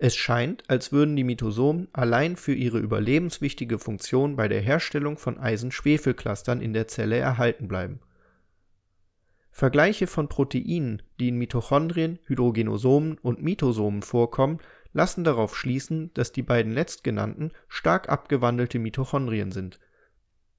es 0.00 0.14
scheint, 0.14 0.62
als 0.70 0.92
würden 0.92 1.16
die 1.16 1.24
Mitosomen 1.24 1.88
allein 1.92 2.36
für 2.36 2.54
ihre 2.54 2.78
überlebenswichtige 2.78 3.80
Funktion 3.80 4.36
bei 4.36 4.46
der 4.46 4.60
Herstellung 4.60 5.18
von 5.18 5.38
Eisen-Schwefel-Clustern 5.38 6.60
in 6.60 6.72
der 6.72 6.86
Zelle 6.86 7.16
erhalten 7.16 7.66
bleiben. 7.66 8.00
Vergleiche 9.50 10.06
von 10.06 10.28
Proteinen, 10.28 11.02
die 11.18 11.28
in 11.28 11.36
Mitochondrien, 11.36 12.20
Hydrogenosomen 12.26 13.18
und 13.18 13.42
Mitosomen 13.42 14.02
vorkommen, 14.02 14.60
lassen 14.92 15.24
darauf 15.24 15.56
schließen, 15.56 16.12
dass 16.14 16.30
die 16.30 16.42
beiden 16.42 16.72
letztgenannten 16.72 17.50
stark 17.66 18.08
abgewandelte 18.08 18.78
Mitochondrien 18.78 19.50
sind. 19.50 19.80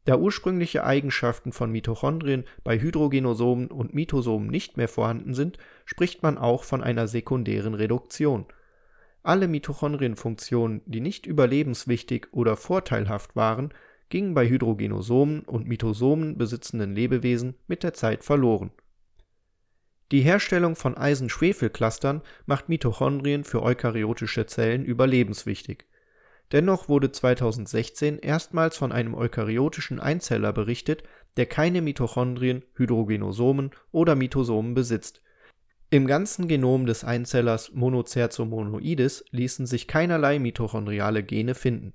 Da 0.04 0.18
ursprüngliche 0.18 0.84
Eigenschaften 0.84 1.54
von 1.54 1.72
Mitochondrien 1.72 2.44
bei 2.66 2.78
Hydrogenosomen 2.78 3.68
und 3.68 3.94
Mitosomen 3.94 4.50
nicht 4.50 4.76
mehr 4.76 4.90
vorhanden 4.90 5.34
sind, 5.34 5.58
spricht 5.86 6.24
man 6.24 6.38
auch 6.38 6.66
von 6.66 6.84
einer 6.84 7.08
sekundären 7.08 7.76
Reduktion 7.76 8.46
alle 9.30 9.48
Mitochondrienfunktionen, 9.48 10.82
die 10.88 11.02
nicht 11.02 11.28
überlebenswichtig 11.28 12.30
oder 12.32 12.58
vorteilhaft 12.58 13.36
waren, 13.36 13.72
gingen 14.10 14.34
bei 14.34 14.50
Hydrogenosomen 14.50 15.42
und 15.42 15.68
Mitosomen 15.68 16.36
besitzenden 16.36 16.96
Lebewesen 16.96 17.54
mit 17.68 17.84
der 17.84 17.94
Zeit 17.94 18.24
verloren. 18.24 18.72
Die 20.12 20.22
Herstellung 20.22 20.76
von 20.76 20.98
Eisen-Schwefel-Clustern 20.98 22.24
macht 22.48 22.70
Mitochondrien 22.70 23.44
für 23.44 23.62
eukaryotische 23.62 24.48
Zellen 24.48 24.84
überlebenswichtig. 24.84 25.86
Dennoch 26.52 26.90
wurde 26.90 27.12
2016 27.12 28.18
erstmals 28.18 28.78
von 28.78 28.92
einem 28.92 29.14
eukaryotischen 29.14 30.00
Einzeller 30.00 30.54
berichtet, 30.54 31.04
der 31.38 31.46
keine 31.46 31.84
Mitochondrien, 31.84 32.66
Hydrogenosomen 32.74 33.70
oder 33.92 34.16
Mitosomen 34.16 34.74
besitzt 34.74 35.22
im 35.92 36.06
ganzen 36.06 36.48
Genom 36.48 36.86
des 36.86 37.04
Einzellers 37.04 37.74
Monocercomonoides 37.74 39.26
ließen 39.32 39.66
sich 39.66 39.88
keinerlei 39.88 40.38
mitochondriale 40.38 41.24
Gene 41.24 41.56
finden. 41.56 41.94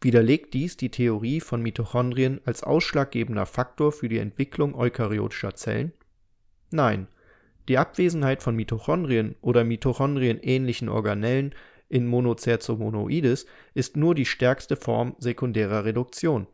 Widerlegt 0.00 0.54
dies 0.54 0.78
die 0.78 0.90
Theorie 0.90 1.40
von 1.40 1.62
Mitochondrien 1.62 2.40
als 2.44 2.62
ausschlaggebender 2.62 3.46
Faktor 3.46 3.92
für 3.92 4.08
die 4.08 4.18
Entwicklung 4.18 4.74
eukaryotischer 4.74 5.54
Zellen? 5.54 5.92
Nein, 6.70 7.06
die 7.68 7.78
Abwesenheit 7.78 8.42
von 8.42 8.56
Mitochondrien 8.56 9.36
oder 9.42 9.62
mitochondrienähnlichen 9.62 10.88
Organellen 10.88 11.54
in 11.90 12.06
Monocertomonoides 12.06 13.44
ist 13.74 13.96
nur 13.96 14.14
die 14.14 14.24
stärkste 14.24 14.76
Form 14.76 15.14
sekundärer 15.18 15.84
Reduktion. 15.84 16.46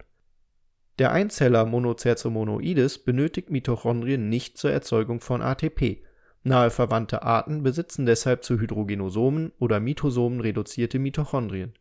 Der 0.99 1.13
Einzeller 1.13 1.65
Monocertomonoides 1.65 2.99
benötigt 2.99 3.49
Mitochondrien 3.49 4.29
nicht 4.29 4.59
zur 4.59 4.73
Erzeugung 4.73 5.21
von 5.21 5.41
ATP, 5.41 6.03
nahe 6.43 6.71
verwandte 6.71 7.23
Arten 7.23 7.63
besitzen 7.63 8.07
deshalb 8.07 8.45
zu 8.45 8.59
Hydrogenosomen 8.59 9.53
oder 9.59 9.81
Mitosomen 9.81 10.41
reduzierte 10.41 10.99
Mitochondrien. 10.99 11.75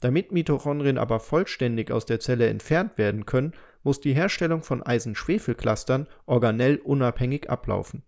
Damit 0.00 0.32
Mitochondrien 0.32 0.98
aber 0.98 1.20
vollständig 1.20 1.90
aus 1.90 2.06
der 2.06 2.20
Zelle 2.20 2.48
entfernt 2.48 2.96
werden 2.96 3.26
können, 3.26 3.52
muss 3.82 4.00
die 4.00 4.14
Herstellung 4.14 4.62
von 4.62 4.82
Eisen-Schwefel-Clustern 4.82 6.06
organell 6.26 6.76
unabhängig 6.76 7.50
ablaufen. 7.50 8.02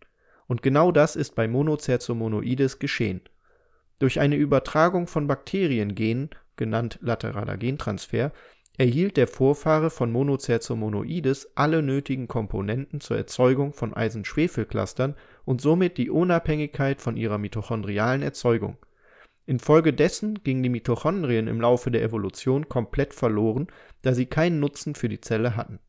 Und 0.47 0.62
genau 0.62 0.93
das 0.93 1.17
ist 1.17 1.35
bei 1.35 1.49
Monocertomonoides 1.49 2.79
geschehen 2.79 3.23
durch 4.03 4.19
eine 4.19 4.35
Übertragung 4.35 5.07
von 5.07 5.29
Bakteriengenen, 5.29 6.31
genannt 6.57 6.99
lateraler 7.03 7.57
Gentransfer, 7.57 8.33
erhielt 8.77 9.17
der 9.17 9.29
Vorfahre 9.29 9.91
von 9.91 10.11
Monocertomonoides 10.11 11.53
alle 11.55 11.83
nötigen 11.83 12.27
Komponenten 12.27 13.01
zur 13.01 13.17
Erzeugung 13.17 13.73
von 13.73 13.95
Eisen-Schwefel-Clustern 13.95 15.15
und 15.44 15.61
somit 15.61 15.99
die 15.99 16.11
Unabhängigkeit 16.11 17.00
von 17.00 17.16
ihrer 17.16 17.38
mitochondrialen 17.38 18.22
Erzeugung. 18.22 18.76
Infolgedessen 19.46 20.42
gingen 20.44 20.62
die 20.62 20.68
Mitochondrien 20.68 21.49
im 21.49 21.61
Laufe 21.61 21.90
der 21.90 22.02
Evolution 22.02 22.68
komplett 22.68 23.12
verloren, 23.12 23.66
da 24.02 24.14
sie 24.14 24.26
keinen 24.26 24.61
Nutzen 24.61 24.94
für 24.94 25.08
die 25.08 25.20
Zelle 25.20 25.56
hatten. 25.56 25.80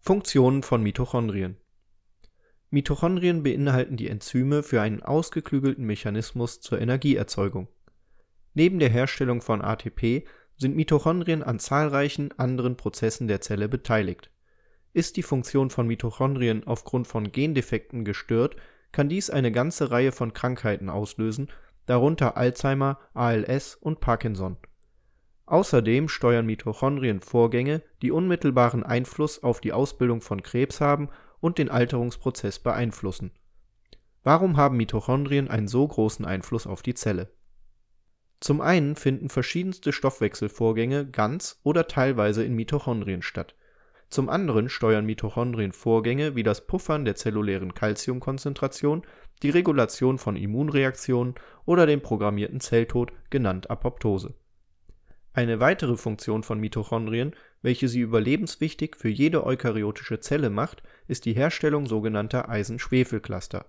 Funktionen 0.00 0.62
von 0.62 0.82
Mitochondrien 0.82 1.56
Mitochondrien 2.70 3.42
beinhalten 3.42 3.96
die 3.96 4.08
Enzyme 4.08 4.62
für 4.62 4.80
einen 4.80 5.02
ausgeklügelten 5.02 5.84
Mechanismus 5.84 6.60
zur 6.60 6.80
Energieerzeugung. 6.80 7.68
Neben 8.54 8.78
der 8.78 8.90
Herstellung 8.90 9.40
von 9.40 9.62
ATP 9.62 10.26
sind 10.56 10.76
Mitochondrien 10.76 11.42
an 11.42 11.58
zahlreichen 11.58 12.32
anderen 12.38 12.76
Prozessen 12.76 13.26
der 13.26 13.40
Zelle 13.40 13.68
beteiligt. 13.68 14.30
Ist 14.92 15.16
die 15.16 15.22
Funktion 15.22 15.70
von 15.70 15.86
Mitochondrien 15.86 16.66
aufgrund 16.66 17.06
von 17.06 17.30
Gendefekten 17.30 18.04
gestört, 18.04 18.56
kann 18.92 19.08
dies 19.08 19.30
eine 19.30 19.52
ganze 19.52 19.90
Reihe 19.90 20.12
von 20.12 20.32
Krankheiten 20.32 20.88
auslösen, 20.88 21.48
darunter 21.86 22.36
Alzheimer, 22.36 22.98
ALS 23.14 23.74
und 23.74 24.00
Parkinson. 24.00 24.56
Außerdem 25.46 26.08
steuern 26.08 26.46
Mitochondrien 26.46 27.20
Vorgänge, 27.20 27.82
die 28.02 28.10
unmittelbaren 28.10 28.82
Einfluss 28.82 29.42
auf 29.42 29.60
die 29.60 29.72
Ausbildung 29.72 30.20
von 30.20 30.42
Krebs 30.42 30.80
haben 30.80 31.08
und 31.40 31.58
den 31.58 31.70
Alterungsprozess 31.70 32.58
beeinflussen. 32.58 33.32
Warum 34.22 34.58
haben 34.58 34.76
Mitochondrien 34.76 35.48
einen 35.48 35.68
so 35.68 35.86
großen 35.88 36.24
Einfluss 36.24 36.66
auf 36.66 36.82
die 36.82 36.94
Zelle? 36.94 37.32
Zum 38.40 38.60
einen 38.60 38.94
finden 38.94 39.30
verschiedenste 39.30 39.92
Stoffwechselvorgänge 39.92 41.06
ganz 41.06 41.58
oder 41.62 41.88
teilweise 41.88 42.44
in 42.44 42.54
Mitochondrien 42.54 43.22
statt. 43.22 43.54
Zum 44.10 44.28
anderen 44.28 44.68
steuern 44.68 45.04
Mitochondrien 45.04 45.72
Vorgänge 45.72 46.34
wie 46.34 46.42
das 46.42 46.66
Puffern 46.66 47.04
der 47.04 47.14
zellulären 47.14 47.74
Calciumkonzentration, 47.74 49.02
die 49.42 49.50
Regulation 49.50 50.18
von 50.18 50.36
Immunreaktionen 50.36 51.34
oder 51.66 51.86
den 51.86 52.00
programmierten 52.00 52.60
Zelltod, 52.60 53.12
genannt 53.30 53.70
Apoptose. 53.70 54.34
Eine 55.34 55.60
weitere 55.60 55.96
Funktion 55.96 56.42
von 56.42 56.58
Mitochondrien 56.58 57.34
welche 57.62 57.88
sie 57.88 58.00
überlebenswichtig 58.00 58.96
für 58.96 59.08
jede 59.08 59.44
eukaryotische 59.44 60.20
Zelle 60.20 60.50
macht, 60.50 60.82
ist 61.08 61.24
die 61.24 61.32
Herstellung 61.32 61.86
sogenannter 61.86 62.48
Eisen-Schwefel-Cluster. 62.48 63.66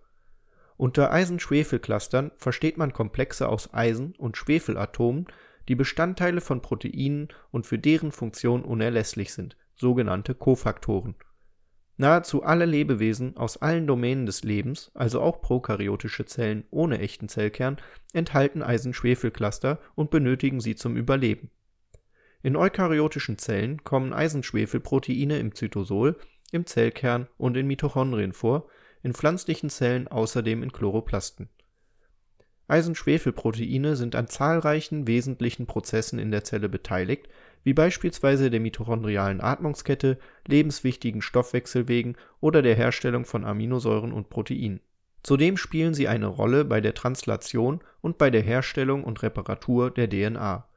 Unter 0.77 1.11
Eisen-Schwefel-Clustern 1.11 2.31
versteht 2.37 2.77
man 2.77 2.93
Komplexe 2.93 3.49
aus 3.49 3.73
Eisen 3.73 4.13
und 4.17 4.37
Schwefelatomen, 4.37 5.25
die 5.67 5.75
Bestandteile 5.75 6.41
von 6.41 6.61
Proteinen 6.61 7.29
und 7.51 7.65
für 7.65 7.79
deren 7.79 8.11
Funktion 8.11 8.63
unerlässlich 8.63 9.33
sind, 9.33 9.57
sogenannte 9.79 10.35
Kofaktoren. 10.35 11.15
Nahezu 11.97 12.43
alle 12.43 12.65
Lebewesen 12.65 13.35
aus 13.35 13.57
allen 13.57 13.85
Domänen 13.85 14.25
des 14.25 14.43
Lebens, 14.43 14.91
also 14.93 15.21
auch 15.21 15.41
prokaryotische 15.41 16.25
Zellen 16.25 16.63
ohne 16.71 16.99
echten 16.99 17.27
Zellkern, 17.27 17.77
enthalten 18.13 18.63
Eisen-Schwefel-Cluster 18.63 19.79
und 19.95 20.09
benötigen 20.09 20.61
sie 20.61 20.75
zum 20.75 20.95
Überleben 20.95 21.51
in 22.41 22.55
eukaryotischen 22.55 23.37
Zellen 23.37 23.83
kommen 23.83 24.13
Eisenschwefelproteine 24.13 25.39
im 25.39 25.55
Zytosol, 25.55 26.17
im 26.51 26.65
Zellkern 26.65 27.27
und 27.37 27.57
in 27.57 27.67
Mitochondrien 27.67 28.31
vor, 28.31 28.69
in 29.03 29.13
pflanzlichen 29.13 29.69
Zellen 29.69 30.07
außerdem 30.07 30.63
in 30.63 30.71
Chloroplasten. 30.71 31.49
Eisenschwefelproteine 32.67 33.95
sind 33.95 34.15
an 34.15 34.27
zahlreichen 34.27 35.05
wesentlichen 35.07 35.65
Prozessen 35.65 36.17
in 36.17 36.31
der 36.31 36.43
Zelle 36.45 36.69
beteiligt, 36.69 37.27
wie 37.63 37.73
beispielsweise 37.73 38.49
der 38.49 38.59
mitochondrialen 38.59 39.41
Atmungskette, 39.41 40.17
lebenswichtigen 40.47 41.21
Stoffwechselwegen 41.21 42.17
oder 42.39 42.61
der 42.61 42.75
Herstellung 42.75 43.25
von 43.25 43.45
Aminosäuren 43.45 44.13
und 44.13 44.29
Proteinen. 44.29 44.81
Zudem 45.23 45.57
spielen 45.57 45.93
sie 45.93 46.07
eine 46.07 46.27
Rolle 46.27 46.63
bei 46.63 46.79
der 46.81 46.93
Translation 46.93 47.81
und 48.01 48.17
bei 48.17 48.29
der 48.29 48.41
Herstellung 48.41 49.03
und 49.03 49.21
Reparatur 49.21 49.91
der 49.91 50.09
DNA 50.09 50.69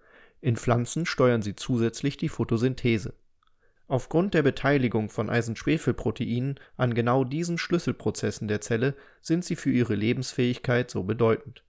in 0.42 0.56
Pflanzen 0.56 1.06
steuern 1.06 1.40
sie 1.40 1.54
zusätzlich 1.54 2.16
die 2.16 2.28
Photosynthese. 2.28 3.14
Aufgrund 3.86 4.34
der 4.34 4.42
Beteiligung 4.42 5.08
von 5.08 5.30
Eisenschwefelproteinen 5.30 6.58
an 6.76 6.94
genau 6.94 7.24
diesen 7.24 7.58
Schlüsselprozessen 7.58 8.48
der 8.48 8.60
Zelle 8.60 8.96
sind 9.20 9.44
sie 9.44 9.54
für 9.54 9.70
ihre 9.70 9.94
Lebensfähigkeit 9.94 10.90
so 10.90 11.04
bedeutend. 11.04 11.62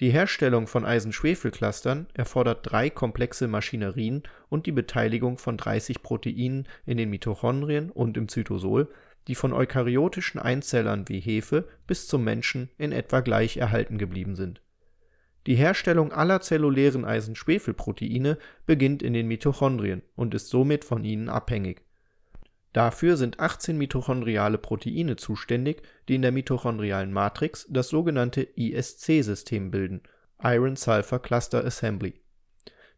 Die 0.00 0.10
Herstellung 0.10 0.66
von 0.66 0.84
Eisenschwefelclustern 0.84 2.08
erfordert 2.14 2.60
drei 2.62 2.90
komplexe 2.90 3.46
Maschinerien 3.46 4.24
und 4.48 4.66
die 4.66 4.72
Beteiligung 4.72 5.38
von 5.38 5.56
30 5.56 6.02
Proteinen 6.02 6.66
in 6.84 6.96
den 6.96 7.10
Mitochondrien 7.10 7.90
und 7.90 8.16
im 8.16 8.28
Zytosol, 8.28 8.88
die 9.28 9.34
von 9.34 9.52
eukaryotischen 9.52 10.40
Einzellern 10.40 11.08
wie 11.08 11.20
Hefe 11.20 11.68
bis 11.86 12.08
zum 12.08 12.24
Menschen 12.24 12.70
in 12.76 12.92
etwa 12.92 13.20
gleich 13.20 13.56
erhalten 13.56 13.98
geblieben 13.98 14.34
sind 14.34 14.60
die 15.46 15.56
Herstellung 15.56 16.10
aller 16.12 16.40
zellulären 16.40 17.04
Eisenschwefelproteine 17.04 18.38
beginnt 18.64 19.02
in 19.02 19.12
den 19.12 19.28
Mitochondrien 19.28 20.02
und 20.16 20.34
ist 20.34 20.48
somit 20.48 20.84
von 20.84 21.04
ihnen 21.04 21.28
abhängig. 21.28 21.83
Dafür 22.74 23.16
sind 23.16 23.40
18 23.40 23.78
mitochondriale 23.78 24.58
Proteine 24.58 25.16
zuständig, 25.16 25.80
die 26.08 26.16
in 26.16 26.22
der 26.22 26.32
mitochondrialen 26.32 27.12
Matrix 27.12 27.66
das 27.70 27.88
sogenannte 27.88 28.42
ISC-System 28.42 29.70
bilden 29.70 30.02
(Iron-Sulfur 30.42 31.20
Cluster 31.20 31.64
Assembly). 31.64 32.20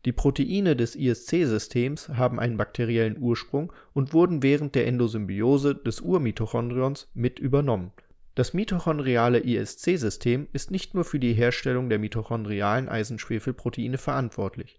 Die 0.05 0.12
Proteine 0.12 0.75
des 0.75 0.97
ISC-Systems 0.97 2.09
haben 2.09 2.41
einen 2.41 2.57
bakteriellen 2.57 3.19
Ursprung 3.21 3.73
und 3.93 4.12
wurden 4.12 4.43
während 4.43 4.75
der 4.75 4.89
Endosymbiose 4.89 5.77
des 5.77 6.01
Urmitochondrions 6.01 7.09
mit 7.15 7.39
übernommen 7.39 7.93
das 8.37 8.53
mitochondriale 8.53 9.39
ISC-System 9.39 10.49
ist 10.53 10.71
nicht 10.71 10.93
nur 10.93 11.07
für 11.07 11.19
die 11.19 11.33
Herstellung 11.33 11.89
der 11.89 11.99
mitochondrialen 11.99 12.87
Eisenschwefelproteine 12.87 13.97
verantwortlich. 13.97 14.79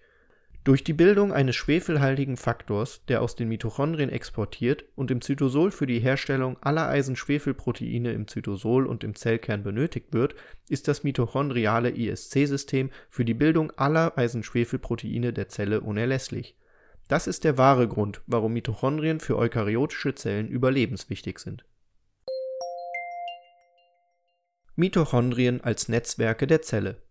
Durch 0.63 0.83
die 0.83 0.93
Bildung 0.93 1.31
eines 1.31 1.55
schwefelhaltigen 1.55 2.35
Faktors, 2.35 3.05
der 3.05 3.21
aus 3.21 3.35
den 3.35 3.47
Mitochondrien 3.47 4.09
exportiert 4.09 4.83
und 4.95 5.11
im 5.11 5.21
Zytosol 5.21 5.71
für 5.71 5.87
die 5.87 5.99
Herstellung 5.99 6.57
aller 6.61 6.89
Eisenschwefelproteine 6.89 8.11
im 8.11 8.27
Zytosol 8.27 8.85
und 8.85 9.03
im 9.03 9.15
Zellkern 9.15 9.63
benötigt 9.63 10.11
wird, 10.11 10.35
ist 10.67 10.87
das 10.89 11.03
mitochondriale 11.03 11.91
ISC-System 11.91 12.91
für 13.09 13.23
die 13.23 13.33
Bildung 13.33 13.71
aller 13.77 14.17
Eisenschwefelproteine 14.17 15.31
der 15.31 15.47
Zelle 15.47 15.81
unerlässlich. 15.81 16.57
Das 17.07 17.27
ist 17.27 17.45
der 17.45 17.57
wahre 17.57 17.87
Grund, 17.87 18.21
warum 18.27 18.51
Mitochondrien 18.51 19.21
für 19.21 19.37
eukaryotische 19.37 20.15
Zellen 20.15 20.49
überlebenswichtig 20.49 21.39
sind 21.39 21.63
Mitochondrien 24.79 25.59
als 25.61 25.89
Netzwerke 25.89 26.45
der 26.45 26.61
Zelle. 26.61 27.01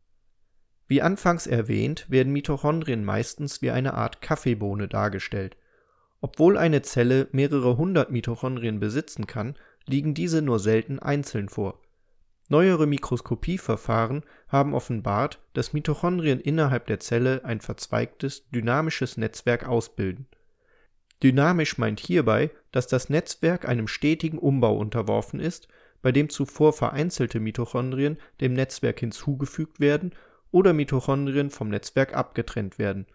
Wie 0.89 1.03
anfangs 1.03 1.47
erwähnt, 1.47 2.07
werden 2.09 2.33
Mitochondrien 2.33 3.05
meistens 3.05 3.61
wie 3.61 3.71
eine 3.71 3.95
Art 3.95 4.23
Kaffeebohne 4.23 4.87
dargestellt. 4.89 5.57
Obwohl 6.21 6.57
eine 6.57 6.83
Zelle 6.83 7.29
mehrere 7.33 7.77
hundert 7.77 8.11
Mitochondrien 8.11 8.79
besitzen 8.79 9.27
kann, 9.27 9.57
liegen 9.87 10.15
diese 10.15 10.43
nur 10.43 10.59
selten 10.59 10.99
einzeln 10.99 11.49
vor. 11.49 11.81
Neuere 12.49 12.87
Mikroskopieverfahren 12.87 14.23
haben 14.49 14.75
offenbart, 14.75 15.41
dass 15.53 15.73
Mitochondrien 15.73 16.41
innerhalb 16.41 16.87
der 16.87 17.01
Zelle 17.01 17.45
ein 17.45 17.61
verzweigtes, 17.61 18.49
dynamisches 18.51 19.17
Netzwerk 19.17 19.67
ausbilden. 19.67 20.27
Dynamisch 21.23 21.79
meint 21.79 21.99
hierbei, 21.99 22.51
dass 22.71 22.87
das 22.87 23.11
Netzwerk 23.11 23.69
einem 23.69 23.89
stetigen 23.89 24.39
Umbau 24.39 24.77
unterworfen 24.77 25.41
ist 25.41 25.67
bei 26.03 26.13
dem 26.13 26.29
zuvor 26.29 26.73
vereinzelte 26.73 27.41
Mitochondrien 27.41 28.19
dem 28.41 28.53
Netzwerk 28.53 29.01
hinzugefügt 29.01 29.81
werden 29.81 30.13
oder 30.51 30.73
Mitochondrien 30.73 31.51
vom 31.51 31.69
Netzwerk 31.69 32.15
abgetrennt 32.15 32.79
werden. 32.79 33.07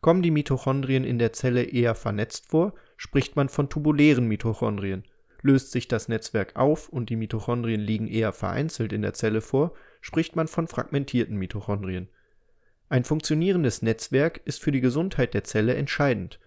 Kommen 0.00 0.22
die 0.22 0.30
Mitochondrien 0.30 1.04
in 1.04 1.18
der 1.18 1.32
Zelle 1.32 1.64
eher 1.64 1.94
vernetzt 1.94 2.48
vor, 2.48 2.74
spricht 2.96 3.36
man 3.36 3.48
von 3.48 3.68
tubulären 3.68 4.26
Mitochondrien. 4.26 5.02
Löst 5.42 5.72
sich 5.72 5.88
das 5.88 6.08
Netzwerk 6.08 6.56
auf 6.56 6.88
und 6.88 7.10
die 7.10 7.16
Mitochondrien 7.16 7.80
liegen 7.80 8.08
eher 8.08 8.32
vereinzelt 8.32 8.92
in 8.92 9.02
der 9.02 9.14
Zelle 9.14 9.40
vor, 9.40 9.74
spricht 10.00 10.36
man 10.36 10.48
von 10.48 10.66
fragmentierten 10.66 11.36
Mitochondrien. 11.36 12.08
Ein 12.88 13.04
funktionierendes 13.04 13.82
Netzwerk 13.82 14.40
ist 14.44 14.62
für 14.62 14.70
die 14.72 14.80
Gesundheit 14.80 15.34
der 15.34 15.44
Zelle 15.44 15.74
entscheidend. 15.74 16.38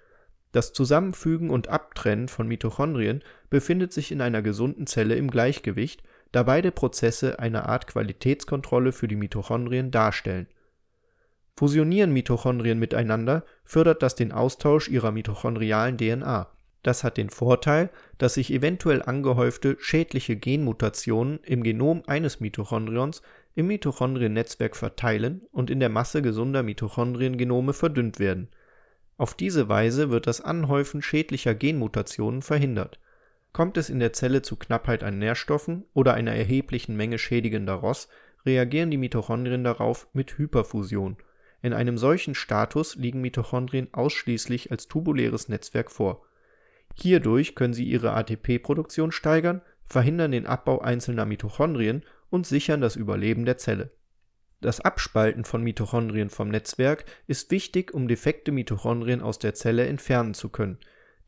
Das 0.51 0.73
Zusammenfügen 0.73 1.49
und 1.49 1.67
Abtrennen 1.67 2.27
von 2.27 2.47
Mitochondrien 2.47 3.23
befindet 3.49 3.93
sich 3.93 4.11
in 4.11 4.21
einer 4.21 4.41
gesunden 4.41 4.87
Zelle 4.87 5.15
im 5.15 5.29
Gleichgewicht, 5.29 6.01
da 6.31 6.43
beide 6.43 6.71
Prozesse 6.71 7.39
eine 7.39 7.67
Art 7.67 7.87
Qualitätskontrolle 7.87 8.91
für 8.91 9.07
die 9.07 9.15
Mitochondrien 9.15 9.91
darstellen. 9.91 10.47
Fusionieren 11.55 12.13
Mitochondrien 12.13 12.79
miteinander, 12.79 13.43
fördert 13.65 14.01
das 14.01 14.15
den 14.15 14.31
Austausch 14.31 14.87
ihrer 14.87 15.11
mitochondrialen 15.11 15.97
DNA. 15.97 16.47
Das 16.83 17.03
hat 17.03 17.17
den 17.17 17.29
Vorteil, 17.29 17.89
dass 18.17 18.35
sich 18.35 18.53
eventuell 18.53 19.01
angehäufte 19.01 19.75
schädliche 19.79 20.37
Genmutationen 20.37 21.39
im 21.43 21.63
Genom 21.63 22.03
eines 22.07 22.39
Mitochondrions 22.39 23.21
im 23.55 23.67
Mitochondriennetzwerk 23.67 24.77
verteilen 24.77 25.41
und 25.51 25.69
in 25.69 25.81
der 25.81 25.89
Masse 25.89 26.21
gesunder 26.21 26.63
Mitochondriengenome 26.63 27.73
verdünnt 27.73 28.19
werden. 28.19 28.47
Auf 29.17 29.33
diese 29.33 29.67
Weise 29.67 30.09
wird 30.09 30.27
das 30.27 30.39
Anhäufen 30.39 31.01
schädlicher 31.01 31.53
Genmutationen 31.53 32.41
verhindert. 32.41 32.99
Kommt 33.51 33.77
es 33.77 33.89
in 33.89 33.99
der 33.99 34.13
Zelle 34.13 34.41
zu 34.41 34.55
Knappheit 34.55 35.03
an 35.03 35.17
Nährstoffen 35.17 35.85
oder 35.93 36.13
einer 36.13 36.33
erheblichen 36.33 36.95
Menge 36.95 37.17
schädigender 37.17 37.73
ROS, 37.73 38.07
reagieren 38.45 38.91
die 38.91 38.97
Mitochondrien 38.97 39.63
darauf 39.63 40.07
mit 40.13 40.37
Hyperfusion. 40.37 41.17
In 41.61 41.73
einem 41.73 41.97
solchen 41.97 42.35
Status 42.35 42.95
liegen 42.95 43.21
Mitochondrien 43.21 43.93
ausschließlich 43.93 44.71
als 44.71 44.87
tubuläres 44.87 45.49
Netzwerk 45.49 45.91
vor. 45.91 46.25
Hierdurch 46.95 47.55
können 47.55 47.73
sie 47.73 47.85
ihre 47.85 48.13
ATP-Produktion 48.13 49.11
steigern, 49.11 49.61
verhindern 49.85 50.31
den 50.31 50.45
Abbau 50.45 50.79
einzelner 50.79 51.25
Mitochondrien 51.25 52.05
und 52.29 52.45
sichern 52.45 52.81
das 52.81 52.95
Überleben 52.95 53.45
der 53.45 53.57
Zelle. 53.57 53.91
Das 54.61 54.81
Abspalten 54.81 55.45
von 55.45 55.63
Mitochondrien 55.63 56.29
vom 56.29 56.49
Netzwerk 56.49 57.05
ist 57.27 57.49
wichtig, 57.51 57.93
um 57.93 58.07
defekte 58.07 58.51
Mitochondrien 58.51 59.21
aus 59.21 59.39
der 59.39 59.53
Zelle 59.53 59.87
entfernen 59.87 60.33
zu 60.33 60.49
können. 60.49 60.77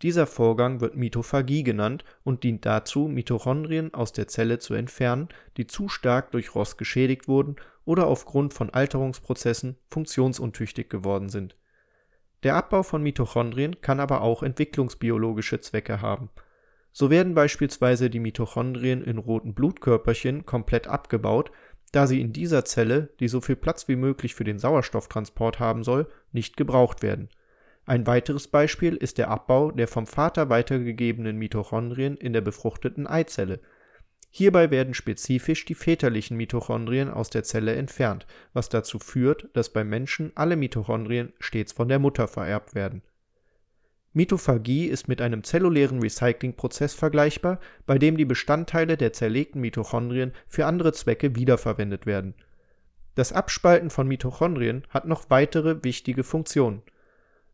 Dieser 0.02 0.26
Vorgang 0.26 0.82
wird 0.82 0.96
Mitophagie 0.96 1.64
genannt 1.64 2.04
und 2.24 2.44
dient 2.44 2.66
dazu, 2.66 3.08
Mitochondrien 3.08 3.94
aus 3.94 4.12
der 4.14 4.28
Zelle 4.28 4.58
zu 4.58 4.74
entfernen, 4.74 5.30
die 5.58 5.68
zu 5.68 5.90
stark 5.90 6.32
durch 6.32 6.56
Rost 6.56 6.80
geschädigt 6.80 7.28
wurden 7.28 7.58
oder 7.86 8.08
aufgrund 8.08 8.54
von 8.54 8.72
Alterungsprozessen 8.72 9.78
funktionsuntüchtig 9.90 10.90
geworden 10.90 11.30
sind. 11.30 11.56
Der 12.42 12.56
Abbau 12.56 12.82
von 12.82 13.04
Mitochondrien 13.04 13.82
kann 13.82 14.00
aber 14.00 14.22
auch 14.22 14.42
entwicklungsbiologische 14.42 15.62
Zwecke 15.62 16.02
haben. 16.02 16.30
So 16.92 17.12
werden 17.12 17.36
beispielsweise 17.36 18.10
die 18.10 18.20
Mitochondrien 18.20 19.04
in 19.04 19.20
roten 19.20 19.54
Blutkörperchen 19.54 20.48
komplett 20.48 20.88
abgebaut, 20.88 21.52
da 21.92 22.08
sie 22.08 22.20
in 22.20 22.34
dieser 22.34 22.66
Zelle, 22.66 23.14
die 23.20 23.28
so 23.28 23.40
viel 23.40 23.56
Platz 23.56 23.88
wie 23.88 23.96
möglich 23.96 24.34
für 24.34 24.44
den 24.44 24.58
Sauerstofftransport 24.58 25.60
haben 25.60 25.84
soll, 25.84 26.08
nicht 26.32 26.58
gebraucht 26.58 27.04
werden. 27.04 27.30
Ein 27.86 28.08
weiteres 28.08 28.48
Beispiel 28.48 28.96
ist 28.96 29.18
der 29.18 29.30
Abbau 29.30 29.72
der 29.72 29.88
vom 29.88 30.08
Vater 30.08 30.50
weitergegebenen 30.50 31.38
Mitochondrien 31.38 32.18
in 32.18 32.34
der 32.34 32.42
befruchteten 32.42 33.08
Eizelle. 33.08 33.60
Hierbei 34.30 34.72
werden 34.72 34.94
spezifisch 34.94 35.66
die 35.66 35.76
väterlichen 35.76 36.38
Mitochondrien 36.38 37.10
aus 37.10 37.30
der 37.30 37.44
Zelle 37.44 37.76
entfernt, 37.76 38.28
was 38.54 38.70
dazu 38.70 39.00
führt, 39.00 39.50
dass 39.54 39.74
beim 39.74 39.90
Menschen 39.90 40.32
alle 40.36 40.56
Mitochondrien 40.56 41.34
stets 41.40 41.74
von 41.74 41.90
der 41.90 42.00
Mutter 42.00 42.28
vererbt 42.28 42.76
werden 42.76 43.02
Mitophagie 44.14 44.88
ist 44.88 45.08
mit 45.08 45.22
einem 45.22 45.44
zellulären 45.44 46.02
Recyclingprozess 46.02 46.94
vergleichbar, 46.94 47.60
bei 47.86 47.98
dem 47.98 48.18
die 48.18 48.26
Bestandteile 48.26 48.98
der 48.98 49.14
zerlegten 49.14 49.62
Mitochondrien 49.62 50.34
für 50.48 50.66
andere 50.66 50.92
Zwecke 50.92 51.36
wiederverwendet 51.36 52.06
werden. 52.06 52.34
Das 53.16 53.32
Abspalten 53.32 53.90
von 53.90 54.08
Mitochondrien 54.08 54.84
hat 54.90 55.08
noch 55.08 55.30
weitere 55.30 55.84
wichtige 55.84 56.24
Funktionen. 56.24 56.82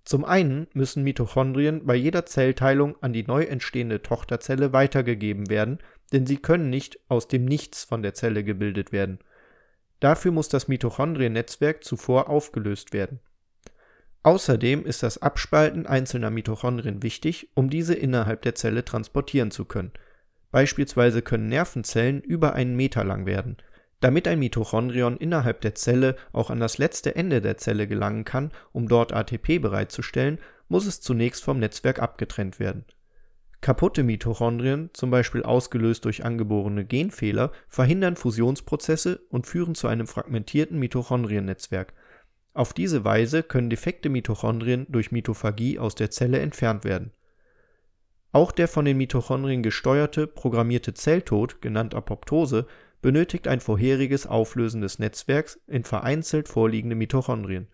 Zum 0.08 0.24
einen 0.26 0.68
müssen 0.74 1.04
Mitochondrien 1.04 1.86
bei 1.86 1.96
jeder 1.96 2.26
Zellteilung 2.26 2.96
an 3.02 3.14
die 3.14 3.24
neu 3.24 3.44
entstehende 3.44 4.02
Tochterzelle 4.02 4.72
weitergegeben 4.72 5.50
werden, 5.50 5.80
denn 6.14 6.26
sie 6.26 6.38
können 6.38 6.70
nicht 6.70 7.00
aus 7.10 7.28
dem 7.28 7.46
Nichts 7.46 7.84
von 7.84 8.02
der 8.02 8.14
Zelle 8.14 8.44
gebildet 8.44 8.92
werden. 8.92 9.20
Dafür 10.00 10.32
muss 10.32 10.48
das 10.48 10.68
Mitochondriennetzwerk 10.68 11.84
zuvor 11.84 12.30
aufgelöst 12.30 12.94
werden 12.94 13.20
Außerdem 14.28 14.86
ist 14.86 15.04
das 15.04 15.22
Abspalten 15.22 15.86
einzelner 15.86 16.30
Mitochondrien 16.30 17.02
wichtig, 17.02 17.50
um 17.54 17.70
diese 17.70 17.94
innerhalb 17.94 18.42
der 18.42 18.56
Zelle 18.56 18.84
transportieren 18.84 19.52
zu 19.52 19.64
können. 19.64 19.94
Beispielsweise 20.52 21.22
können 21.22 21.48
Nervenzellen 21.48 22.20
über 22.20 22.52
einen 22.54 22.76
Meter 22.76 23.06
lang 23.06 23.26
werden. 23.26 23.56
Damit 24.00 24.28
ein 24.28 24.40
Mitochondrion 24.40 25.18
innerhalb 25.18 25.62
der 25.62 25.76
Zelle 25.76 26.16
auch 26.32 26.50
an 26.50 26.60
das 26.60 26.78
letzte 26.78 27.16
Ende 27.16 27.42
der 27.42 27.58
Zelle 27.58 27.88
gelangen 27.88 28.26
kann, 28.26 28.52
um 28.72 28.88
dort 28.88 29.12
ATP 29.14 29.60
bereitzustellen, 29.60 30.40
muss 30.68 30.86
es 30.86 31.02
zunächst 31.02 31.44
vom 31.44 31.60
Netzwerk 31.60 32.00
abgetrennt 32.00 32.60
werden. 32.60 32.86
Kaputte 33.60 34.04
Mitochondrien, 34.04 34.92
zum 34.94 35.10
Beispiel 35.10 35.42
ausgelöst 35.42 36.06
durch 36.06 36.24
angeborene 36.24 36.86
Genfehler, 36.86 37.52
verhindern 37.68 38.16
Fusionsprozesse 38.16 39.22
und 39.30 39.48
führen 39.48 39.74
zu 39.74 39.88
einem 39.88 40.06
fragmentierten 40.06 40.78
Mitochondriennetzwerk 40.78 41.94
auf 42.58 42.74
diese 42.74 43.06
Weise 43.06 43.44
können 43.44 43.70
defekte 43.70 44.10
Mitochondrien 44.10 44.88
durch 44.90 45.12
Mitophagie 45.12 45.78
aus 45.78 45.94
der 45.94 46.10
Zelle 46.10 46.40
entfernt 46.40 46.86
werden. 46.86 47.12
Auch 48.32 48.52
der 48.52 48.68
von 48.68 48.84
den 48.84 48.98
Mitochondrien 48.98 49.62
gesteuerte 49.62 50.26
programmierte 50.26 50.96
Zelltod, 50.96 51.62
genannt 51.62 51.94
Apoptose, 51.94 52.66
benötigt 53.08 53.48
ein 53.48 53.62
vorheriges 53.62 54.28
Auflösen 54.28 54.82
des 54.82 55.00
Netzwerks 55.00 55.62
in 55.66 55.86
vereinzelt 55.86 56.50
vorliegende 56.50 56.98
Mitochondrien. 56.98 57.70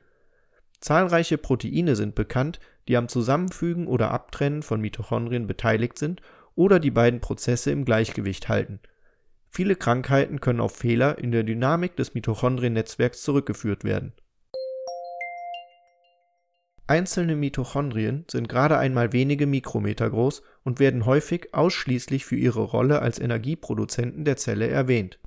Zahlreiche 0.79 1.39
Proteine 1.39 1.95
sind 1.95 2.13
bekannt, 2.13 2.59
die 2.87 2.97
am 2.97 3.07
Zusammenfügen 3.07 3.87
oder 3.87 4.11
Abtrennen 4.11 4.61
von 4.61 4.79
Mitochondrien 4.79 5.47
beteiligt 5.47 5.97
sind 5.97 6.21
oder 6.53 6.79
die 6.79 6.91
beiden 6.91 7.19
Prozesse 7.19 7.71
im 7.71 7.83
Gleichgewicht 7.83 8.47
halten. 8.47 8.79
Viele 9.49 9.75
Krankheiten 9.75 10.39
können 10.39 10.59
auf 10.59 10.75
Fehler 10.75 11.17
in 11.17 11.31
der 11.31 11.41
Dynamik 11.41 11.95
des 11.95 12.13
Mitochondriennetzwerks 12.13 13.23
zurückgeführt 13.23 13.83
werden 13.83 14.13
Einzelne 16.85 17.37
Mitochondrien 17.37 18.25
sind 18.29 18.49
gerade 18.49 18.77
einmal 18.77 19.13
wenige 19.13 19.47
Mikrometer 19.47 20.09
groß 20.09 20.43
und 20.63 20.79
werden 20.79 21.05
häufig 21.05 21.53
ausschließlich 21.53 22.25
für 22.25 22.35
ihre 22.35 22.61
Rolle 22.61 23.01
als 23.01 23.19
Energieproduzenten 23.19 24.25
der 24.25 24.35
Zelle 24.35 24.67
erwähnt. 24.67 25.17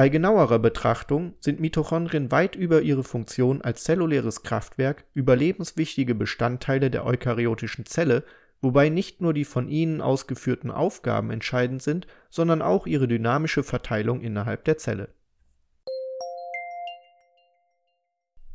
Bei 0.00 0.08
genauerer 0.08 0.58
Betrachtung 0.58 1.34
sind 1.40 1.60
Mitochondrien 1.60 2.30
weit 2.30 2.56
über 2.56 2.80
ihre 2.80 3.04
Funktion 3.04 3.60
als 3.60 3.84
zelluläres 3.84 4.42
Kraftwerk 4.42 5.04
überlebenswichtige 5.12 6.14
Bestandteile 6.14 6.90
der 6.90 7.04
eukaryotischen 7.04 7.84
Zelle, 7.84 8.24
wobei 8.62 8.88
nicht 8.88 9.20
nur 9.20 9.34
die 9.34 9.44
von 9.44 9.68
ihnen 9.68 10.00
ausgeführten 10.00 10.70
Aufgaben 10.70 11.30
entscheidend 11.30 11.82
sind, 11.82 12.06
sondern 12.30 12.62
auch 12.62 12.86
ihre 12.86 13.08
dynamische 13.08 13.62
Verteilung 13.62 14.22
innerhalb 14.22 14.64
der 14.64 14.78
Zelle. 14.78 15.12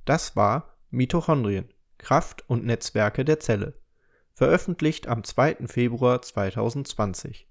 Das 0.04 0.36
war 0.36 0.80
Mitochondrien 0.90 1.70
Kraft 2.00 2.44
und 2.50 2.66
Netzwerke 2.66 3.24
der 3.24 3.40
Zelle, 3.40 3.76
veröffentlicht 4.34 5.08
am 5.08 5.24
2. 5.24 5.68
Februar 5.68 6.24
2020. 6.24 7.48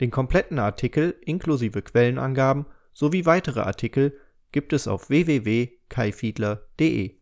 Den 0.00 0.10
kompletten 0.10 0.58
Artikel 0.58 1.14
inklusive 1.20 1.82
Quellenangaben 1.82 2.64
sowie 2.92 3.26
weitere 3.26 3.60
Artikel 3.60 4.18
gibt 4.52 4.72
es 4.72 4.88
auf 4.88 5.08
www.kaifiedler.de 5.08 7.21